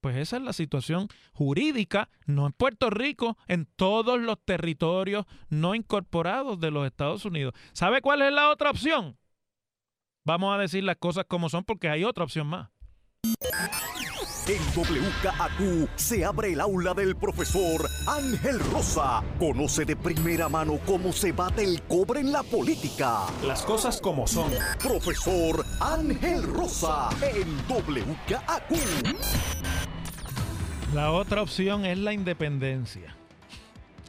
pues 0.00 0.16
esa 0.16 0.36
es 0.36 0.42
la 0.42 0.52
situación 0.52 1.08
jurídica, 1.32 2.08
no 2.26 2.46
en 2.46 2.52
Puerto 2.52 2.88
Rico, 2.88 3.36
en 3.46 3.66
todos 3.66 4.20
los 4.20 4.38
territorios 4.44 5.26
no 5.48 5.74
incorporados 5.74 6.60
de 6.60 6.70
los 6.70 6.86
Estados 6.86 7.24
Unidos. 7.24 7.54
¿Sabe 7.72 8.00
cuál 8.00 8.22
es 8.22 8.32
la 8.32 8.50
otra 8.50 8.70
opción? 8.70 9.18
Vamos 10.24 10.54
a 10.54 10.58
decir 10.58 10.84
las 10.84 10.96
cosas 10.96 11.24
como 11.26 11.48
son 11.48 11.64
porque 11.64 11.88
hay 11.88 12.04
otra 12.04 12.24
opción 12.24 12.46
más. 12.46 12.70
En 14.46 14.62
WKAQ 14.74 15.90
se 15.96 16.24
abre 16.24 16.52
el 16.52 16.60
aula 16.60 16.94
del 16.94 17.16
profesor 17.16 17.86
Ángel 18.06 18.58
Rosa. 18.60 19.22
Conoce 19.38 19.84
de 19.84 19.94
primera 19.94 20.48
mano 20.48 20.78
cómo 20.86 21.12
se 21.12 21.32
bate 21.32 21.64
el 21.64 21.82
cobre 21.82 22.20
en 22.20 22.32
la 22.32 22.42
política. 22.42 23.26
Las 23.46 23.62
cosas 23.62 24.00
como 24.00 24.26
son. 24.26 24.50
Profesor 24.82 25.66
Ángel 25.80 26.42
Rosa 26.44 27.10
en 27.20 27.58
WKAQ. 27.68 28.72
La 30.94 31.12
otra 31.12 31.42
opción 31.42 31.84
es 31.84 31.98
la 31.98 32.14
independencia. 32.14 33.14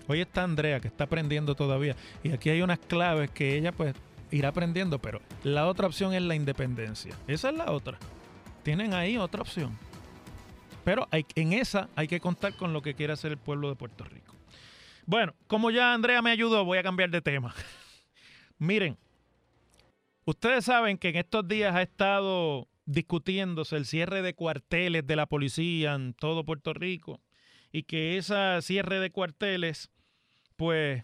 Hoy 0.08 0.22
está 0.22 0.44
Andrea, 0.44 0.80
que 0.80 0.88
está 0.88 1.04
aprendiendo 1.04 1.56
todavía. 1.56 1.98
Y 2.24 2.32
aquí 2.32 2.50
hay 2.50 2.62
unas 2.62 2.80
claves 2.80 3.30
que 3.32 3.58
ella 3.58 3.74
pues 3.74 3.94
irá 4.32 4.50
aprendiendo, 4.50 5.00
pero 5.00 5.20
la 5.44 5.68
otra 5.68 5.88
opción 5.88 6.14
es 6.14 6.22
la 6.22 6.36
independencia. 6.36 7.14
Esa 7.28 7.50
es 7.50 7.56
la 7.56 7.72
otra. 7.72 8.00
Tienen 8.64 8.94
ahí 8.94 9.18
otra 9.18 9.42
opción. 9.42 9.78
Pero 10.84 11.08
en 11.12 11.54
esa 11.54 11.90
hay 11.96 12.08
que 12.08 12.20
contar 12.20 12.56
con 12.56 12.74
lo 12.74 12.82
que 12.82 12.94
quiere 12.94 13.14
hacer 13.14 13.32
el 13.32 13.38
pueblo 13.38 13.70
de 13.70 13.76
Puerto 13.76 14.04
Rico. 14.04 14.36
Bueno, 15.06 15.34
como 15.48 15.72
ya 15.72 15.94
Andrea 15.94 16.22
me 16.22 16.32
ayudó, 16.32 16.66
voy 16.66 16.78
a 16.78 16.84
cambiar 16.84 17.10
de 17.10 17.22
tema. 17.22 17.54
Miren, 18.58 18.98
ustedes 20.26 20.66
saben 20.66 20.98
que 20.98 21.10
en 21.10 21.16
estos 21.18 21.48
días 21.48 21.76
ha 21.76 21.82
estado 21.82 22.68
discutiéndose 22.86 23.76
el 23.76 23.86
cierre 23.86 24.22
de 24.22 24.34
cuarteles 24.34 25.06
de 25.06 25.16
la 25.16 25.28
policía 25.28 25.94
en 25.94 26.14
todo 26.14 26.44
Puerto 26.44 26.74
Rico 26.74 27.22
y 27.72 27.84
que 27.84 28.18
ese 28.18 28.62
cierre 28.62 29.00
de 29.00 29.12
cuarteles, 29.12 29.92
pues, 30.56 31.04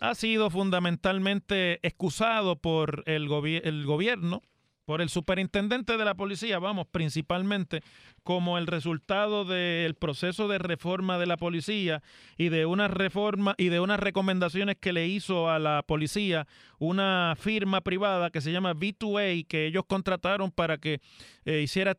ha 0.00 0.14
sido 0.14 0.50
fundamentalmente 0.50 1.86
excusado 1.86 2.56
por 2.56 3.04
el 3.06 3.28
gobierno 3.28 4.42
por 4.84 5.00
el 5.00 5.08
superintendente 5.08 5.96
de 5.96 6.04
la 6.04 6.14
policía, 6.14 6.58
vamos, 6.58 6.86
principalmente 6.90 7.82
como 8.24 8.58
el 8.58 8.66
resultado 8.66 9.44
del 9.44 9.94
proceso 9.94 10.48
de 10.48 10.58
reforma 10.58 11.18
de 11.18 11.26
la 11.26 11.36
policía 11.36 12.02
y 12.36 12.48
de 12.48 12.66
una 12.66 12.88
reforma 12.88 13.54
y 13.58 13.68
de 13.68 13.80
unas 13.80 14.00
recomendaciones 14.00 14.76
que 14.80 14.92
le 14.92 15.06
hizo 15.06 15.48
a 15.48 15.58
la 15.58 15.82
policía 15.86 16.46
una 16.78 17.34
firma 17.38 17.80
privada 17.80 18.30
que 18.30 18.40
se 18.40 18.52
llama 18.52 18.74
V2A 18.74 19.46
que 19.46 19.66
ellos 19.66 19.84
contrataron 19.86 20.50
para 20.50 20.78
que 20.78 21.00
eh, 21.44 21.60
hiciera 21.60 21.96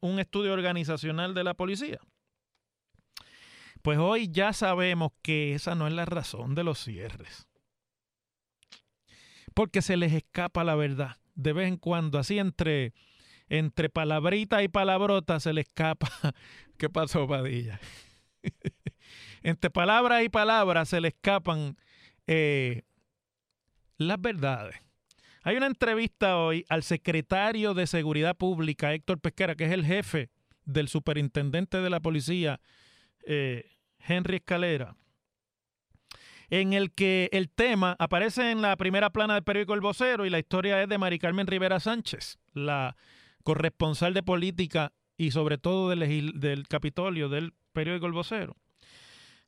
un 0.00 0.20
estudio 0.20 0.52
organizacional 0.52 1.34
de 1.34 1.44
la 1.44 1.54
policía. 1.54 1.98
Pues 3.80 3.98
hoy 3.98 4.28
ya 4.30 4.52
sabemos 4.52 5.12
que 5.22 5.54
esa 5.54 5.74
no 5.74 5.86
es 5.86 5.92
la 5.92 6.04
razón 6.04 6.54
de 6.54 6.64
los 6.64 6.78
cierres. 6.78 7.46
Porque 9.54 9.80
se 9.80 9.96
les 9.96 10.12
escapa 10.12 10.64
la 10.64 10.74
verdad 10.74 11.16
de 11.36 11.52
vez 11.52 11.68
en 11.68 11.76
cuando, 11.76 12.18
así 12.18 12.38
entre, 12.38 12.92
entre 13.48 13.88
palabrita 13.88 14.62
y 14.62 14.68
palabrota 14.68 15.38
se 15.38 15.52
le 15.52 15.60
escapa. 15.60 16.10
¿Qué 16.78 16.90
pasó, 16.90 17.28
Padilla? 17.28 17.78
entre 19.42 19.70
palabras 19.70 20.24
y 20.24 20.28
palabras 20.28 20.88
se 20.88 21.00
le 21.00 21.08
escapan 21.08 21.76
eh, 22.26 22.82
las 23.98 24.20
verdades. 24.20 24.76
Hay 25.42 25.56
una 25.56 25.66
entrevista 25.66 26.38
hoy 26.38 26.64
al 26.68 26.82
secretario 26.82 27.72
de 27.72 27.86
Seguridad 27.86 28.36
Pública, 28.36 28.92
Héctor 28.92 29.20
Pesquera, 29.20 29.54
que 29.54 29.66
es 29.66 29.72
el 29.72 29.84
jefe 29.84 30.30
del 30.64 30.88
superintendente 30.88 31.80
de 31.80 31.90
la 31.90 32.00
policía, 32.00 32.60
eh, 33.24 33.70
Henry 34.00 34.36
Escalera 34.36 34.96
en 36.50 36.72
el 36.72 36.92
que 36.92 37.28
el 37.32 37.48
tema 37.48 37.96
aparece 37.98 38.50
en 38.50 38.62
la 38.62 38.76
primera 38.76 39.10
plana 39.10 39.34
del 39.34 39.42
periódico 39.42 39.74
El 39.74 39.80
Vocero 39.80 40.26
y 40.26 40.30
la 40.30 40.38
historia 40.38 40.82
es 40.82 40.88
de 40.88 40.98
Mari 40.98 41.18
Carmen 41.18 41.46
Rivera 41.46 41.80
Sánchez, 41.80 42.38
la 42.52 42.96
corresponsal 43.42 44.14
de 44.14 44.22
política 44.22 44.92
y 45.16 45.30
sobre 45.30 45.58
todo 45.58 45.90
del, 45.90 46.64
Capitolio 46.68 47.28
del 47.28 47.54
periódico 47.72 48.06
El 48.06 48.12
Vocero. 48.12 48.56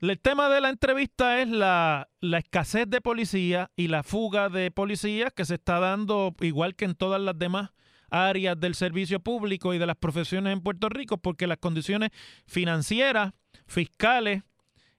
El 0.01 0.19
tema 0.21 0.49
de 0.49 0.61
la 0.61 0.69
entrevista 0.69 1.41
es 1.43 1.49
la, 1.49 2.09
la, 2.21 2.39
escasez 2.39 2.89
de 2.89 3.01
policía 3.01 3.71
y 3.75 3.89
la 3.89 4.05
fuga 4.05 4.49
de 4.49 4.71
policías 4.71 5.33
que 5.33 5.45
se 5.45 5.55
está 5.55 5.81
dando 5.81 6.35
igual 6.41 6.77
que 6.77 6.85
en 6.85 6.95
todas 6.95 7.21
las 7.21 7.37
demás 7.37 7.71
áreas 8.11 8.59
del 8.59 8.75
servicio 8.75 9.21
público 9.21 9.75
y 9.75 9.79
de 9.79 9.87
las 9.87 9.97
profesiones 9.97 10.53
en 10.53 10.61
Puerto 10.61 10.89
Rico, 10.89 11.19
porque 11.19 11.47
las 11.47 11.59
condiciones 11.59 12.11
financieras, 12.47 13.33
fiscales 13.67 14.45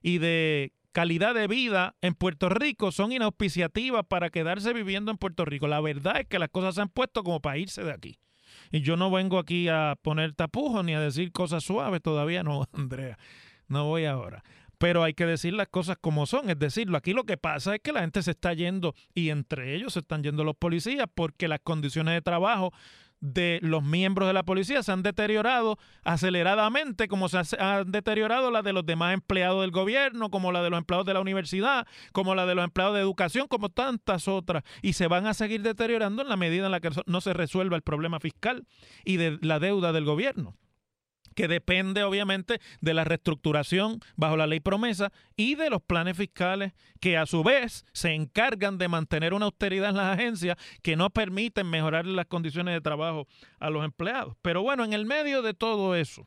y 0.02 0.18
de 0.18 0.72
calidad 0.92 1.34
de 1.34 1.46
vida 1.46 1.96
en 2.00 2.14
Puerto 2.14 2.48
Rico 2.48 2.92
son 2.92 3.12
inauspiciativas 3.12 4.04
para 4.06 4.30
quedarse 4.30 4.72
viviendo 4.72 5.10
en 5.10 5.18
Puerto 5.18 5.44
Rico. 5.44 5.68
La 5.68 5.80
verdad 5.80 6.20
es 6.20 6.26
que 6.26 6.38
las 6.38 6.48
cosas 6.50 6.74
se 6.74 6.82
han 6.82 6.88
puesto 6.88 7.22
como 7.22 7.40
para 7.40 7.58
irse 7.58 7.82
de 7.82 7.92
aquí. 7.92 8.18
Y 8.70 8.80
yo 8.82 8.96
no 8.96 9.10
vengo 9.10 9.38
aquí 9.38 9.68
a 9.68 9.96
poner 10.02 10.32
tapujos 10.34 10.84
ni 10.84 10.94
a 10.94 11.00
decir 11.00 11.32
cosas 11.32 11.64
suaves, 11.64 12.02
todavía 12.02 12.42
no, 12.42 12.66
Andrea. 12.72 13.18
No 13.68 13.86
voy 13.86 14.04
ahora. 14.04 14.42
pero 14.78 15.04
hay 15.04 15.12
que 15.14 15.26
decir 15.26 15.52
las 15.52 15.68
cosas 15.68 15.98
como 16.00 16.26
son. 16.26 16.50
Es 16.50 16.58
decir, 16.58 16.88
aquí 16.94 17.12
lo 17.12 17.24
que 17.24 17.36
pasa 17.36 17.74
es 17.74 17.80
que 17.82 17.92
la 17.92 18.00
gente 18.00 18.22
se 18.22 18.30
está 18.32 18.54
yendo 18.54 18.94
y 19.14 19.28
entre 19.30 19.74
ellos 19.74 19.92
se 19.92 20.00
están 20.00 20.22
yendo 20.22 20.42
los 20.42 20.56
policías 20.56 21.06
porque 21.14 21.48
las 21.48 21.60
condiciones 21.60 22.14
de 22.14 22.22
trabajo 22.22 22.72
de 23.20 23.58
los 23.62 23.82
miembros 23.82 24.28
de 24.28 24.32
la 24.32 24.42
policía 24.42 24.82
se 24.82 24.92
han 24.92 25.02
deteriorado 25.02 25.78
aceleradamente, 26.04 27.08
como 27.08 27.28
se 27.28 27.38
han 27.58 27.90
deteriorado 27.90 28.50
las 28.50 28.64
de 28.64 28.72
los 28.72 28.84
demás 28.84 29.14
empleados 29.14 29.60
del 29.60 29.70
gobierno, 29.70 30.30
como 30.30 30.52
la 30.52 30.62
de 30.62 30.70
los 30.70 30.78
empleados 30.78 31.06
de 31.06 31.14
la 31.14 31.20
universidad, 31.20 31.86
como 32.12 32.34
la 32.34 32.46
de 32.46 32.54
los 32.54 32.64
empleados 32.64 32.94
de 32.94 33.00
educación, 33.00 33.46
como 33.48 33.68
tantas 33.68 34.28
otras, 34.28 34.64
y 34.82 34.94
se 34.94 35.06
van 35.06 35.26
a 35.26 35.34
seguir 35.34 35.62
deteriorando 35.62 36.22
en 36.22 36.28
la 36.28 36.36
medida 36.36 36.66
en 36.66 36.72
la 36.72 36.80
que 36.80 36.90
no 37.06 37.20
se 37.20 37.32
resuelva 37.32 37.76
el 37.76 37.82
problema 37.82 38.20
fiscal 38.20 38.66
y 39.04 39.16
de 39.16 39.38
la 39.42 39.58
deuda 39.58 39.92
del 39.92 40.04
gobierno 40.04 40.56
que 41.40 41.48
depende 41.48 42.02
obviamente 42.04 42.60
de 42.82 42.92
la 42.92 43.02
reestructuración 43.02 44.00
bajo 44.14 44.36
la 44.36 44.46
ley 44.46 44.60
promesa 44.60 45.10
y 45.36 45.54
de 45.54 45.70
los 45.70 45.80
planes 45.80 46.14
fiscales 46.14 46.74
que 47.00 47.16
a 47.16 47.24
su 47.24 47.42
vez 47.42 47.86
se 47.94 48.12
encargan 48.12 48.76
de 48.76 48.88
mantener 48.88 49.32
una 49.32 49.46
austeridad 49.46 49.88
en 49.88 49.96
las 49.96 50.18
agencias 50.18 50.58
que 50.82 50.96
no 50.96 51.08
permiten 51.08 51.70
mejorar 51.70 52.04
las 52.04 52.26
condiciones 52.26 52.74
de 52.74 52.82
trabajo 52.82 53.26
a 53.58 53.70
los 53.70 53.86
empleados. 53.86 54.36
Pero 54.42 54.60
bueno, 54.60 54.84
en 54.84 54.92
el 54.92 55.06
medio 55.06 55.40
de 55.40 55.54
todo 55.54 55.94
eso, 55.94 56.26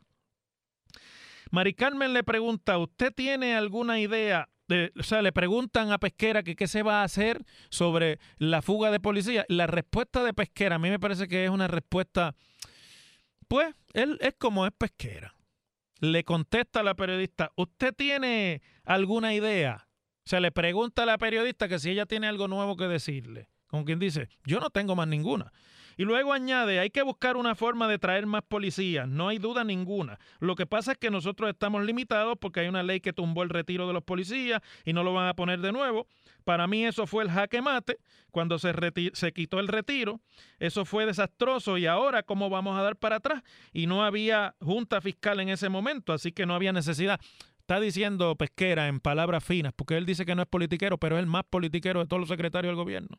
Mari 1.52 1.76
Carmen 1.76 2.12
le 2.14 2.24
pregunta, 2.24 2.80
¿usted 2.80 3.14
tiene 3.14 3.56
alguna 3.56 4.00
idea 4.00 4.50
de, 4.68 4.92
o 5.00 5.04
sea, 5.04 5.22
le 5.22 5.32
preguntan 5.32 5.92
a 5.92 6.00
Pesquera 6.00 6.42
que 6.42 6.56
qué 6.56 6.66
se 6.66 6.82
va 6.82 7.02
a 7.02 7.04
hacer 7.04 7.46
sobre 7.70 8.18
la 8.38 8.64
fuga 8.64 8.90
de 8.90 9.00
policía. 9.00 9.46
La 9.48 9.68
respuesta 9.68 10.24
de 10.24 10.34
Pesquera 10.34 10.78
a 10.78 10.80
mí 10.80 10.90
me 10.90 11.00
parece 11.00 11.28
que 11.28 11.46
es 11.46 11.52
una 11.52 11.68
respuesta 11.68 12.36
pues 13.44 13.74
él 13.94 14.18
es 14.22 14.36
como 14.38 14.66
es 14.66 14.72
pesquera. 14.78 15.36
Le 16.00 16.24
contesta 16.24 16.82
a 16.82 16.84
la 16.84 16.96
periodista, 16.96 17.52
¿usted 17.56 17.94
tiene 17.94 18.62
alguna 18.84 19.34
idea? 19.34 19.88
Se 20.26 20.40
le 20.40 20.52
pregunta 20.52 21.04
a 21.04 21.06
la 21.06 21.18
periodista 21.18 21.68
que 21.68 21.80
si 21.80 21.92
ella 21.92 22.06
tiene 22.06 22.28
algo 22.28 22.48
nuevo 22.48 22.76
que 22.76 22.88
decirle. 22.88 23.50
Como 23.68 23.86
quien 23.86 24.00
dice, 24.00 24.30
yo 24.46 24.60
no 24.60 24.70
tengo 24.70 24.96
más 24.96 25.08
ninguna. 25.08 25.52
Y 25.98 26.04
luego 26.04 26.34
añade, 26.34 26.80
hay 26.80 26.90
que 26.90 27.02
buscar 27.02 27.38
una 27.38 27.56
forma 27.56 27.88
de 27.88 28.00
traer 28.00 28.26
más 28.26 28.44
policías, 28.44 29.08
no 29.08 29.28
hay 29.28 29.38
duda 29.38 29.64
ninguna. 29.64 30.20
Lo 30.40 30.56
que 30.56 30.66
pasa 30.66 30.94
es 30.94 30.98
que 30.98 31.12
nosotros 31.12 31.50
estamos 31.50 31.84
limitados 31.86 32.38
porque 32.40 32.62
hay 32.62 32.68
una 32.68 32.84
ley 32.84 33.00
que 33.00 33.14
tumbó 33.14 33.44
el 33.44 33.50
retiro 33.50 33.88
de 33.88 33.94
los 33.94 34.04
policías 34.04 34.62
y 34.86 34.94
no 34.94 35.04
lo 35.04 35.14
van 35.14 35.28
a 35.28 35.36
poner 35.36 35.60
de 35.60 35.72
nuevo. 35.72 36.08
Para 36.44 36.68
mí 36.68 36.86
eso 36.86 37.08
fue 37.08 37.24
el 37.24 37.30
jaque 37.30 37.62
mate 37.62 37.98
cuando 38.32 38.60
se, 38.60 38.74
se 39.14 39.32
quitó 39.32 39.60
el 39.60 39.68
retiro. 39.68 40.20
Eso 40.60 40.86
fue 40.86 41.06
desastroso 41.06 41.78
y 41.78 41.86
ahora 41.86 42.24
cómo 42.24 42.50
vamos 42.50 42.78
a 42.78 42.82
dar 42.82 42.96
para 42.98 43.18
atrás. 43.18 43.44
Y 43.72 43.88
no 43.88 44.04
había 44.04 44.56
junta 44.60 45.00
fiscal 45.02 45.40
en 45.40 45.50
ese 45.50 45.70
momento, 45.70 46.14
así 46.14 46.32
que 46.32 46.46
no 46.46 46.56
había 46.56 46.74
necesidad. 46.74 47.20
Está 47.60 47.80
diciendo 47.80 48.36
Pesquera 48.36 48.90
en 48.90 49.00
palabras 49.00 49.42
finas, 49.44 49.72
porque 49.74 49.96
él 49.96 50.06
dice 50.06 50.26
que 50.26 50.36
no 50.36 50.42
es 50.42 50.48
politiquero, 50.50 50.98
pero 50.98 51.16
es 51.16 51.22
el 51.22 51.28
más 51.28 51.46
politiquero 51.46 52.02
de 52.02 52.08
todos 52.08 52.20
los 52.20 52.28
secretarios 52.28 52.72
del 52.72 52.76
gobierno 52.76 53.18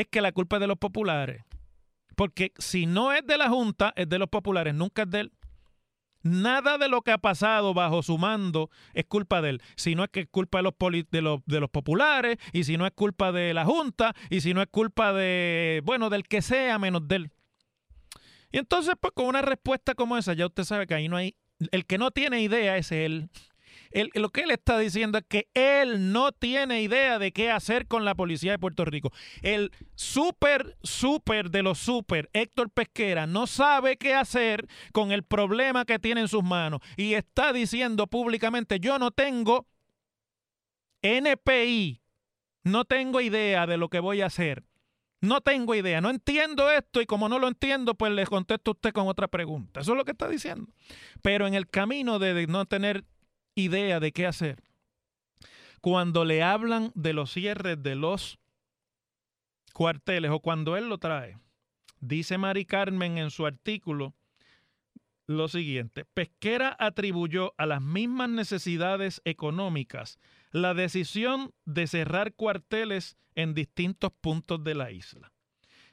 es 0.00 0.06
que 0.08 0.20
la 0.20 0.32
culpa 0.32 0.56
es 0.56 0.60
de 0.60 0.66
los 0.66 0.76
populares. 0.76 1.42
Porque 2.16 2.52
si 2.58 2.84
no 2.84 3.12
es 3.12 3.26
de 3.26 3.38
la 3.38 3.48
Junta, 3.48 3.94
es 3.96 4.06
de 4.08 4.18
los 4.18 4.28
populares, 4.28 4.74
nunca 4.74 5.02
es 5.02 5.10
de 5.10 5.20
él. 5.20 5.32
Nada 6.22 6.76
de 6.76 6.88
lo 6.88 7.00
que 7.00 7.12
ha 7.12 7.18
pasado 7.18 7.72
bajo 7.72 8.02
su 8.02 8.18
mando 8.18 8.68
es 8.92 9.06
culpa 9.06 9.40
de 9.40 9.50
él. 9.50 9.62
Si 9.74 9.94
no 9.94 10.04
es 10.04 10.10
que 10.10 10.20
es 10.20 10.28
culpa 10.28 10.58
de 10.58 10.64
los, 10.64 10.74
de 11.10 11.22
los, 11.22 11.40
de 11.46 11.60
los 11.60 11.70
populares, 11.70 12.36
y 12.52 12.64
si 12.64 12.76
no 12.76 12.84
es 12.84 12.92
culpa 12.92 13.32
de 13.32 13.54
la 13.54 13.64
Junta, 13.64 14.14
y 14.28 14.42
si 14.42 14.52
no 14.52 14.60
es 14.60 14.68
culpa 14.68 15.14
de, 15.14 15.80
bueno, 15.84 16.10
del 16.10 16.24
que 16.24 16.42
sea, 16.42 16.78
menos 16.78 17.08
de 17.08 17.16
él. 17.16 17.30
Y 18.52 18.58
entonces, 18.58 18.94
pues 19.00 19.14
con 19.14 19.26
una 19.26 19.40
respuesta 19.40 19.94
como 19.94 20.18
esa, 20.18 20.34
ya 20.34 20.44
usted 20.46 20.64
sabe 20.64 20.86
que 20.86 20.94
ahí 20.94 21.08
no 21.08 21.16
hay. 21.16 21.36
El 21.70 21.86
que 21.86 21.96
no 21.96 22.10
tiene 22.10 22.42
idea 22.42 22.76
es 22.76 22.92
él 22.92 23.30
lo 24.14 24.28
que 24.30 24.42
él 24.42 24.50
está 24.50 24.78
diciendo 24.78 25.18
es 25.18 25.24
que 25.26 25.48
él 25.54 26.12
no 26.12 26.32
tiene 26.32 26.82
idea 26.82 27.18
de 27.18 27.32
qué 27.32 27.50
hacer 27.50 27.86
con 27.86 28.04
la 28.04 28.14
policía 28.14 28.52
de 28.52 28.58
Puerto 28.58 28.84
Rico. 28.84 29.12
El 29.42 29.72
súper, 29.94 30.76
súper 30.82 31.50
de 31.50 31.62
los 31.62 31.78
súper, 31.78 32.28
Héctor 32.32 32.70
Pesquera, 32.70 33.26
no 33.26 33.46
sabe 33.46 33.96
qué 33.96 34.14
hacer 34.14 34.66
con 34.92 35.12
el 35.12 35.22
problema 35.22 35.84
que 35.84 35.98
tiene 35.98 36.22
en 36.22 36.28
sus 36.28 36.44
manos 36.44 36.80
y 36.96 37.14
está 37.14 37.52
diciendo 37.52 38.06
públicamente, 38.06 38.80
yo 38.80 38.98
no 38.98 39.10
tengo 39.10 39.66
NPI, 41.02 42.02
no 42.64 42.84
tengo 42.84 43.20
idea 43.20 43.66
de 43.66 43.76
lo 43.76 43.88
que 43.88 44.00
voy 44.00 44.20
a 44.20 44.26
hacer. 44.26 44.64
No 45.22 45.40
tengo 45.40 45.74
idea, 45.74 46.02
no 46.02 46.10
entiendo 46.10 46.70
esto 46.70 47.00
y 47.00 47.06
como 47.06 47.28
no 47.28 47.38
lo 47.38 47.48
entiendo, 47.48 47.94
pues 47.94 48.12
le 48.12 48.26
contesto 48.26 48.70
a 48.70 48.74
usted 48.74 48.92
con 48.92 49.08
otra 49.08 49.28
pregunta. 49.28 49.80
Eso 49.80 49.92
es 49.92 49.96
lo 49.96 50.04
que 50.04 50.10
está 50.10 50.28
diciendo. 50.28 50.70
Pero 51.22 51.46
en 51.46 51.54
el 51.54 51.68
camino 51.68 52.18
de 52.18 52.46
no 52.46 52.66
tener 52.66 53.04
idea 53.56 53.98
de 53.98 54.12
qué 54.12 54.26
hacer. 54.26 54.62
Cuando 55.80 56.24
le 56.24 56.42
hablan 56.42 56.92
de 56.94 57.12
los 57.12 57.32
cierres 57.32 57.82
de 57.82 57.96
los 57.96 58.38
cuarteles 59.72 60.30
o 60.30 60.40
cuando 60.40 60.76
él 60.76 60.88
lo 60.88 60.98
trae, 60.98 61.38
dice 62.00 62.38
Mari 62.38 62.64
Carmen 62.64 63.18
en 63.18 63.30
su 63.30 63.46
artículo 63.46 64.14
lo 65.26 65.48
siguiente, 65.48 66.04
Pesquera 66.04 66.76
atribuyó 66.78 67.52
a 67.58 67.66
las 67.66 67.82
mismas 67.82 68.28
necesidades 68.28 69.20
económicas 69.24 70.20
la 70.52 70.72
decisión 70.72 71.52
de 71.64 71.88
cerrar 71.88 72.34
cuarteles 72.34 73.16
en 73.34 73.52
distintos 73.52 74.12
puntos 74.20 74.62
de 74.62 74.74
la 74.76 74.92
isla. 74.92 75.32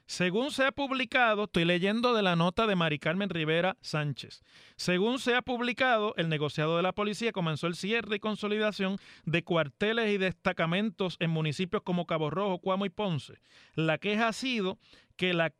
Según 0.06 0.50
se 0.50 0.66
ha 0.66 0.72
publicado, 0.72 1.44
estoy 1.44 1.64
leyendo 1.64 2.14
de 2.14 2.22
la 2.22 2.36
nota 2.36 2.66
de 2.66 2.76
Mari 2.76 2.98
Carmen 2.98 3.30
Rivera 3.30 3.78
Sánchez. 3.80 4.42
Según 4.76 5.18
se 5.18 5.34
ha 5.34 5.40
publicado, 5.40 6.14
el 6.16 6.28
negociado 6.28 6.76
de 6.76 6.82
la 6.82 6.92
policía 6.92 7.32
comenzó 7.32 7.66
el 7.66 7.74
cierre 7.74 8.16
y 8.16 8.20
consolidación 8.20 8.98
de 9.24 9.42
cuarteles 9.44 10.12
y 10.12 10.18
destacamentos 10.18 11.16
en 11.20 11.30
municipios 11.30 11.82
como 11.82 12.06
Cabo 12.06 12.28
Rojo, 12.28 12.58
Cuamo 12.58 12.84
y 12.84 12.90
Ponce. 12.90 13.40
La 13.74 13.96
queja 13.96 14.28
ha 14.28 14.32
sido 14.32 14.78
que 15.16 15.32
la 15.32 15.54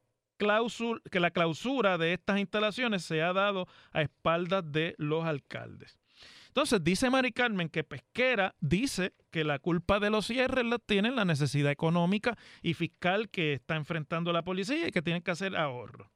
que 1.11 1.21
la 1.21 1.31
clausura 1.31 1.97
de 1.97 2.13
estas 2.13 2.39
instalaciones 2.39 3.05
se 3.05 3.23
ha 3.23 3.33
dado 3.33 3.67
a 3.93 4.03
espaldas 4.03 4.71
de 4.71 4.95
los 4.99 5.25
alcaldes. 5.25 5.99
Entonces, 6.55 6.85
dice 6.85 7.11
Mari 7.11 7.33
Carmen 7.33 7.69
que 7.69 7.83
Pesquera 7.83 8.55
dice 8.61 9.13
que 9.33 9.43
la 9.43 9.59
culpa 9.59 9.99
de 9.99 10.09
los 10.09 10.29
cierres 10.29 10.65
la 10.65 10.79
tiene 10.79 11.11
la 11.11 11.25
necesidad 11.25 11.73
económica 11.73 12.39
y 12.63 12.75
fiscal 12.75 13.29
que 13.29 13.55
está 13.55 13.75
enfrentando 13.75 14.33
la 14.33 14.45
policía 14.45 14.87
y 14.87 14.93
que 14.93 15.03
tiene 15.03 15.21
que 15.21 15.33
hacer 15.33 15.57
ahorro. 15.57 16.13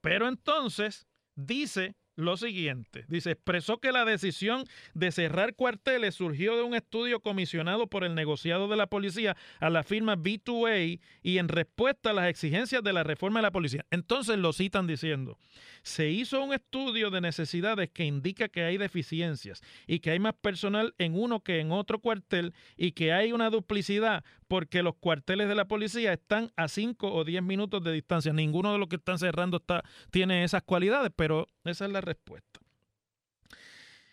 Pero 0.00 0.26
entonces 0.26 1.06
dice 1.36 1.94
lo 2.20 2.36
siguiente. 2.36 3.04
Dice, 3.08 3.32
expresó 3.32 3.78
que 3.78 3.92
la 3.92 4.04
decisión 4.04 4.64
de 4.94 5.12
cerrar 5.12 5.54
cuarteles 5.54 6.14
surgió 6.14 6.56
de 6.56 6.62
un 6.62 6.74
estudio 6.74 7.20
comisionado 7.20 7.86
por 7.86 8.04
el 8.04 8.14
negociado 8.14 8.68
de 8.68 8.76
la 8.76 8.86
policía 8.86 9.36
a 9.58 9.70
la 9.70 9.82
firma 9.82 10.16
B2A 10.16 11.00
y 11.22 11.38
en 11.38 11.48
respuesta 11.48 12.10
a 12.10 12.12
las 12.12 12.28
exigencias 12.28 12.82
de 12.82 12.92
la 12.92 13.02
reforma 13.02 13.40
de 13.40 13.44
la 13.44 13.50
policía. 13.50 13.84
Entonces 13.90 14.38
lo 14.38 14.52
citan 14.52 14.86
diciendo, 14.86 15.38
se 15.82 16.10
hizo 16.10 16.42
un 16.42 16.52
estudio 16.52 17.10
de 17.10 17.20
necesidades 17.20 17.90
que 17.90 18.04
indica 18.04 18.48
que 18.48 18.64
hay 18.64 18.76
deficiencias 18.76 19.62
y 19.86 20.00
que 20.00 20.10
hay 20.10 20.18
más 20.18 20.34
personal 20.34 20.94
en 20.98 21.14
uno 21.14 21.40
que 21.40 21.60
en 21.60 21.72
otro 21.72 21.98
cuartel 21.98 22.54
y 22.76 22.92
que 22.92 23.12
hay 23.12 23.32
una 23.32 23.50
duplicidad 23.50 24.24
porque 24.50 24.82
los 24.82 24.96
cuarteles 24.96 25.48
de 25.48 25.54
la 25.54 25.66
policía 25.66 26.12
están 26.12 26.50
a 26.56 26.66
5 26.66 27.12
o 27.12 27.24
10 27.24 27.40
minutos 27.42 27.84
de 27.84 27.92
distancia. 27.92 28.32
Ninguno 28.32 28.72
de 28.72 28.78
los 28.78 28.88
que 28.88 28.96
están 28.96 29.18
cerrando 29.18 29.58
está, 29.58 29.84
tiene 30.10 30.42
esas 30.42 30.64
cualidades, 30.64 31.12
pero 31.14 31.46
esa 31.64 31.86
es 31.86 31.92
la 31.92 32.00
respuesta. 32.10 32.60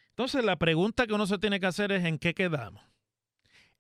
Entonces 0.10 0.44
la 0.44 0.56
pregunta 0.56 1.06
que 1.06 1.14
uno 1.14 1.28
se 1.28 1.38
tiene 1.38 1.60
que 1.60 1.68
hacer 1.68 1.92
es 1.92 2.06
en 2.06 2.18
qué 2.18 2.34
quedamos. 2.34 2.84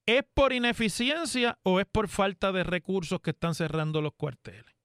¿Es 0.05 0.23
por 0.33 0.53
ineficiencia 0.53 1.59
o 1.63 1.79
es 1.79 1.85
por 1.85 2.07
falta 2.07 2.51
de 2.51 2.63
recursos 2.63 3.19
que 3.21 3.31
están 3.31 3.55
cerrando 3.55 4.01
los 4.01 4.13
cuarteles? 4.13 4.75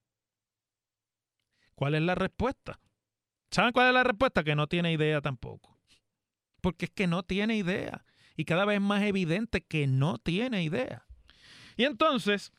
¿Cuál 1.75 1.95
es 1.95 2.03
la 2.03 2.14
respuesta? 2.14 2.81
¿Saben 3.51 3.73
cuál 3.73 3.88
es 3.88 3.95
la 3.95 4.05
respuesta? 4.05 4.42
Que 4.42 4.55
no 4.55 4.66
tiene 4.66 4.92
idea 4.92 5.21
tampoco. 5.21 5.79
Porque 6.61 6.87
es 6.87 6.90
que 6.90 7.07
no 7.07 7.23
tiene 7.23 7.57
idea. 7.57 8.05
Y 8.37 8.45
cada 8.45 8.64
vez 8.64 8.81
más 8.81 9.03
evidente 9.03 9.61
que 9.61 9.87
no 9.87 10.18
tiene 10.18 10.62
idea. 10.62 11.07
Y 11.77 11.85
entonces, 11.85 12.53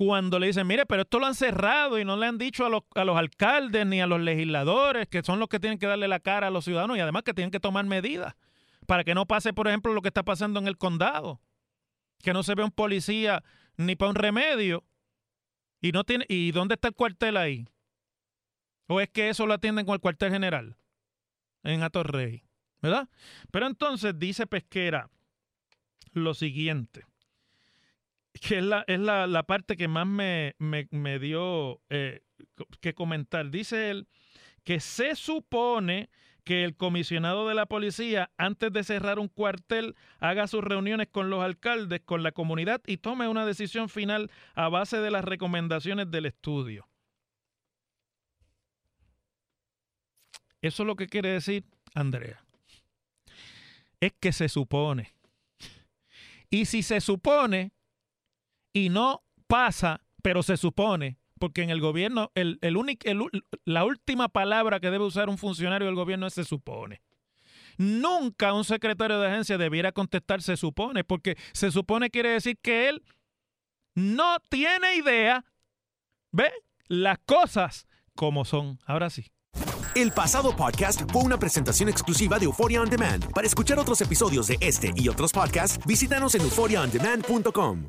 cuando 0.00 0.38
le 0.38 0.46
dicen, 0.46 0.66
mire, 0.66 0.86
pero 0.86 1.02
esto 1.02 1.18
lo 1.18 1.26
han 1.26 1.34
cerrado 1.34 1.98
y 1.98 2.06
no 2.06 2.16
le 2.16 2.26
han 2.26 2.38
dicho 2.38 2.64
a 2.64 2.70
los, 2.70 3.16
alcaldes 3.18 3.86
ni 3.86 4.00
a 4.00 4.06
los 4.06 4.18
legisladores, 4.18 5.06
que 5.08 5.22
son 5.22 5.38
los 5.38 5.50
que 5.50 5.60
tienen 5.60 5.78
que 5.78 5.86
darle 5.86 6.08
la 6.08 6.20
cara 6.20 6.46
a 6.46 6.50
los 6.50 6.64
ciudadanos 6.64 6.96
y 6.96 7.00
además 7.00 7.22
que 7.22 7.34
tienen 7.34 7.50
que 7.50 7.60
tomar 7.60 7.84
medidas 7.84 8.34
para 8.86 9.04
que 9.04 9.14
no 9.14 9.26
pase, 9.26 9.52
por 9.52 9.68
ejemplo, 9.68 9.92
lo 9.92 10.00
que 10.00 10.08
está 10.08 10.22
pasando 10.22 10.58
en 10.58 10.66
el 10.68 10.78
condado. 10.78 11.42
Que 12.22 12.32
no 12.32 12.42
se 12.42 12.54
ve 12.54 12.64
un 12.64 12.70
policía 12.70 13.44
ni 13.76 13.94
para 13.94 14.08
un 14.08 14.14
remedio. 14.14 14.84
Y 15.82 15.92
no 15.92 16.02
tiene, 16.04 16.24
¿Y 16.30 16.50
dónde 16.52 16.76
está 16.76 16.88
el 16.88 16.94
cuartel 16.94 17.36
ahí? 17.36 17.68
¿O 18.86 19.02
es 19.02 19.10
que 19.10 19.28
eso 19.28 19.46
lo 19.46 19.52
atienden 19.52 19.84
con 19.84 19.92
el 19.92 20.00
cuartel 20.00 20.32
general 20.32 20.78
en 21.62 21.82
Atorrey? 21.82 22.42
¿Verdad? 22.80 23.10
Pero 23.50 23.66
entonces 23.66 24.18
dice 24.18 24.46
Pesquera 24.46 25.10
lo 26.12 26.32
siguiente, 26.32 27.04
que 28.32 28.58
es 28.58 28.64
la, 28.64 28.84
es 28.86 29.00
la, 29.00 29.42
parte 29.44 29.76
que 29.76 29.88
más 29.88 30.06
me, 30.06 30.54
me, 30.58 31.18
dio 31.18 31.80
eh, 31.90 32.22
que 32.80 32.94
comentar. 32.94 33.50
Dice 33.50 33.90
él 33.90 34.08
que 34.64 34.80
se 34.80 35.16
supone 35.16 36.10
que 36.44 36.64
el 36.64 36.76
comisionado 36.76 37.48
de 37.48 37.54
la 37.54 37.66
policía, 37.66 38.30
antes 38.36 38.72
de 38.72 38.84
cerrar 38.84 39.18
un 39.18 39.28
cuartel, 39.28 39.94
haga 40.18 40.46
sus 40.46 40.62
reuniones 40.62 41.08
con 41.08 41.30
los 41.30 41.42
alcaldes, 41.42 42.00
con 42.04 42.22
la 42.22 42.32
comunidad 42.32 42.80
y 42.86 42.98
tome 42.98 43.28
una 43.28 43.46
decisión 43.46 43.88
final 43.88 44.30
a 44.54 44.68
base 44.68 44.98
de 44.98 45.10
las 45.10 45.24
recomendaciones 45.24 46.10
del 46.10 46.26
estudio. 46.26 46.88
Eso 50.62 50.82
es 50.82 50.86
lo 50.86 50.96
que 50.96 51.06
quiere 51.06 51.30
decir 51.30 51.64
Andrea. 51.94 52.42
Es 54.00 54.12
que 54.18 54.32
se 54.32 54.48
supone. 54.48 55.14
Y 56.48 56.66
si 56.66 56.82
se 56.82 57.00
supone 57.00 57.72
y 58.72 58.88
no 58.88 59.22
pasa, 59.46 60.00
pero 60.22 60.42
se 60.42 60.56
supone, 60.56 61.18
porque 61.38 61.62
en 61.62 61.70
el 61.70 61.80
gobierno 61.80 62.30
el, 62.34 62.58
el 62.62 62.76
único, 62.76 63.06
la 63.64 63.84
última 63.84 64.28
palabra 64.28 64.80
que 64.80 64.90
debe 64.90 65.04
usar 65.04 65.28
un 65.28 65.38
funcionario 65.38 65.86
del 65.86 65.96
gobierno 65.96 66.26
es 66.26 66.34
se 66.34 66.44
supone. 66.44 67.02
Nunca 67.78 68.52
un 68.52 68.64
secretario 68.64 69.18
de 69.18 69.28
agencia 69.28 69.56
debiera 69.56 69.92
contestar 69.92 70.42
se 70.42 70.56
supone, 70.56 71.02
porque 71.02 71.36
se 71.52 71.70
supone 71.70 72.10
quiere 72.10 72.30
decir 72.30 72.58
que 72.60 72.88
él 72.90 73.02
no 73.94 74.36
tiene 74.50 74.96
idea, 74.96 75.44
¿ve? 76.30 76.50
Las 76.88 77.18
cosas 77.24 77.86
como 78.14 78.44
son. 78.44 78.78
Ahora 78.84 79.08
sí. 79.08 79.26
El 79.94 80.12
pasado 80.12 80.54
podcast 80.54 81.10
fue 81.10 81.22
una 81.22 81.38
presentación 81.38 81.88
exclusiva 81.88 82.38
de 82.38 82.44
Euphoria 82.44 82.80
On 82.80 82.88
Demand. 82.88 83.32
Para 83.32 83.46
escuchar 83.46 83.78
otros 83.78 84.00
episodios 84.00 84.46
de 84.46 84.56
este 84.60 84.92
y 84.94 85.08
otros 85.08 85.32
podcasts, 85.32 85.84
visítanos 85.86 86.34
en 86.34 86.42
euphoriaondemand.com. 86.42 87.88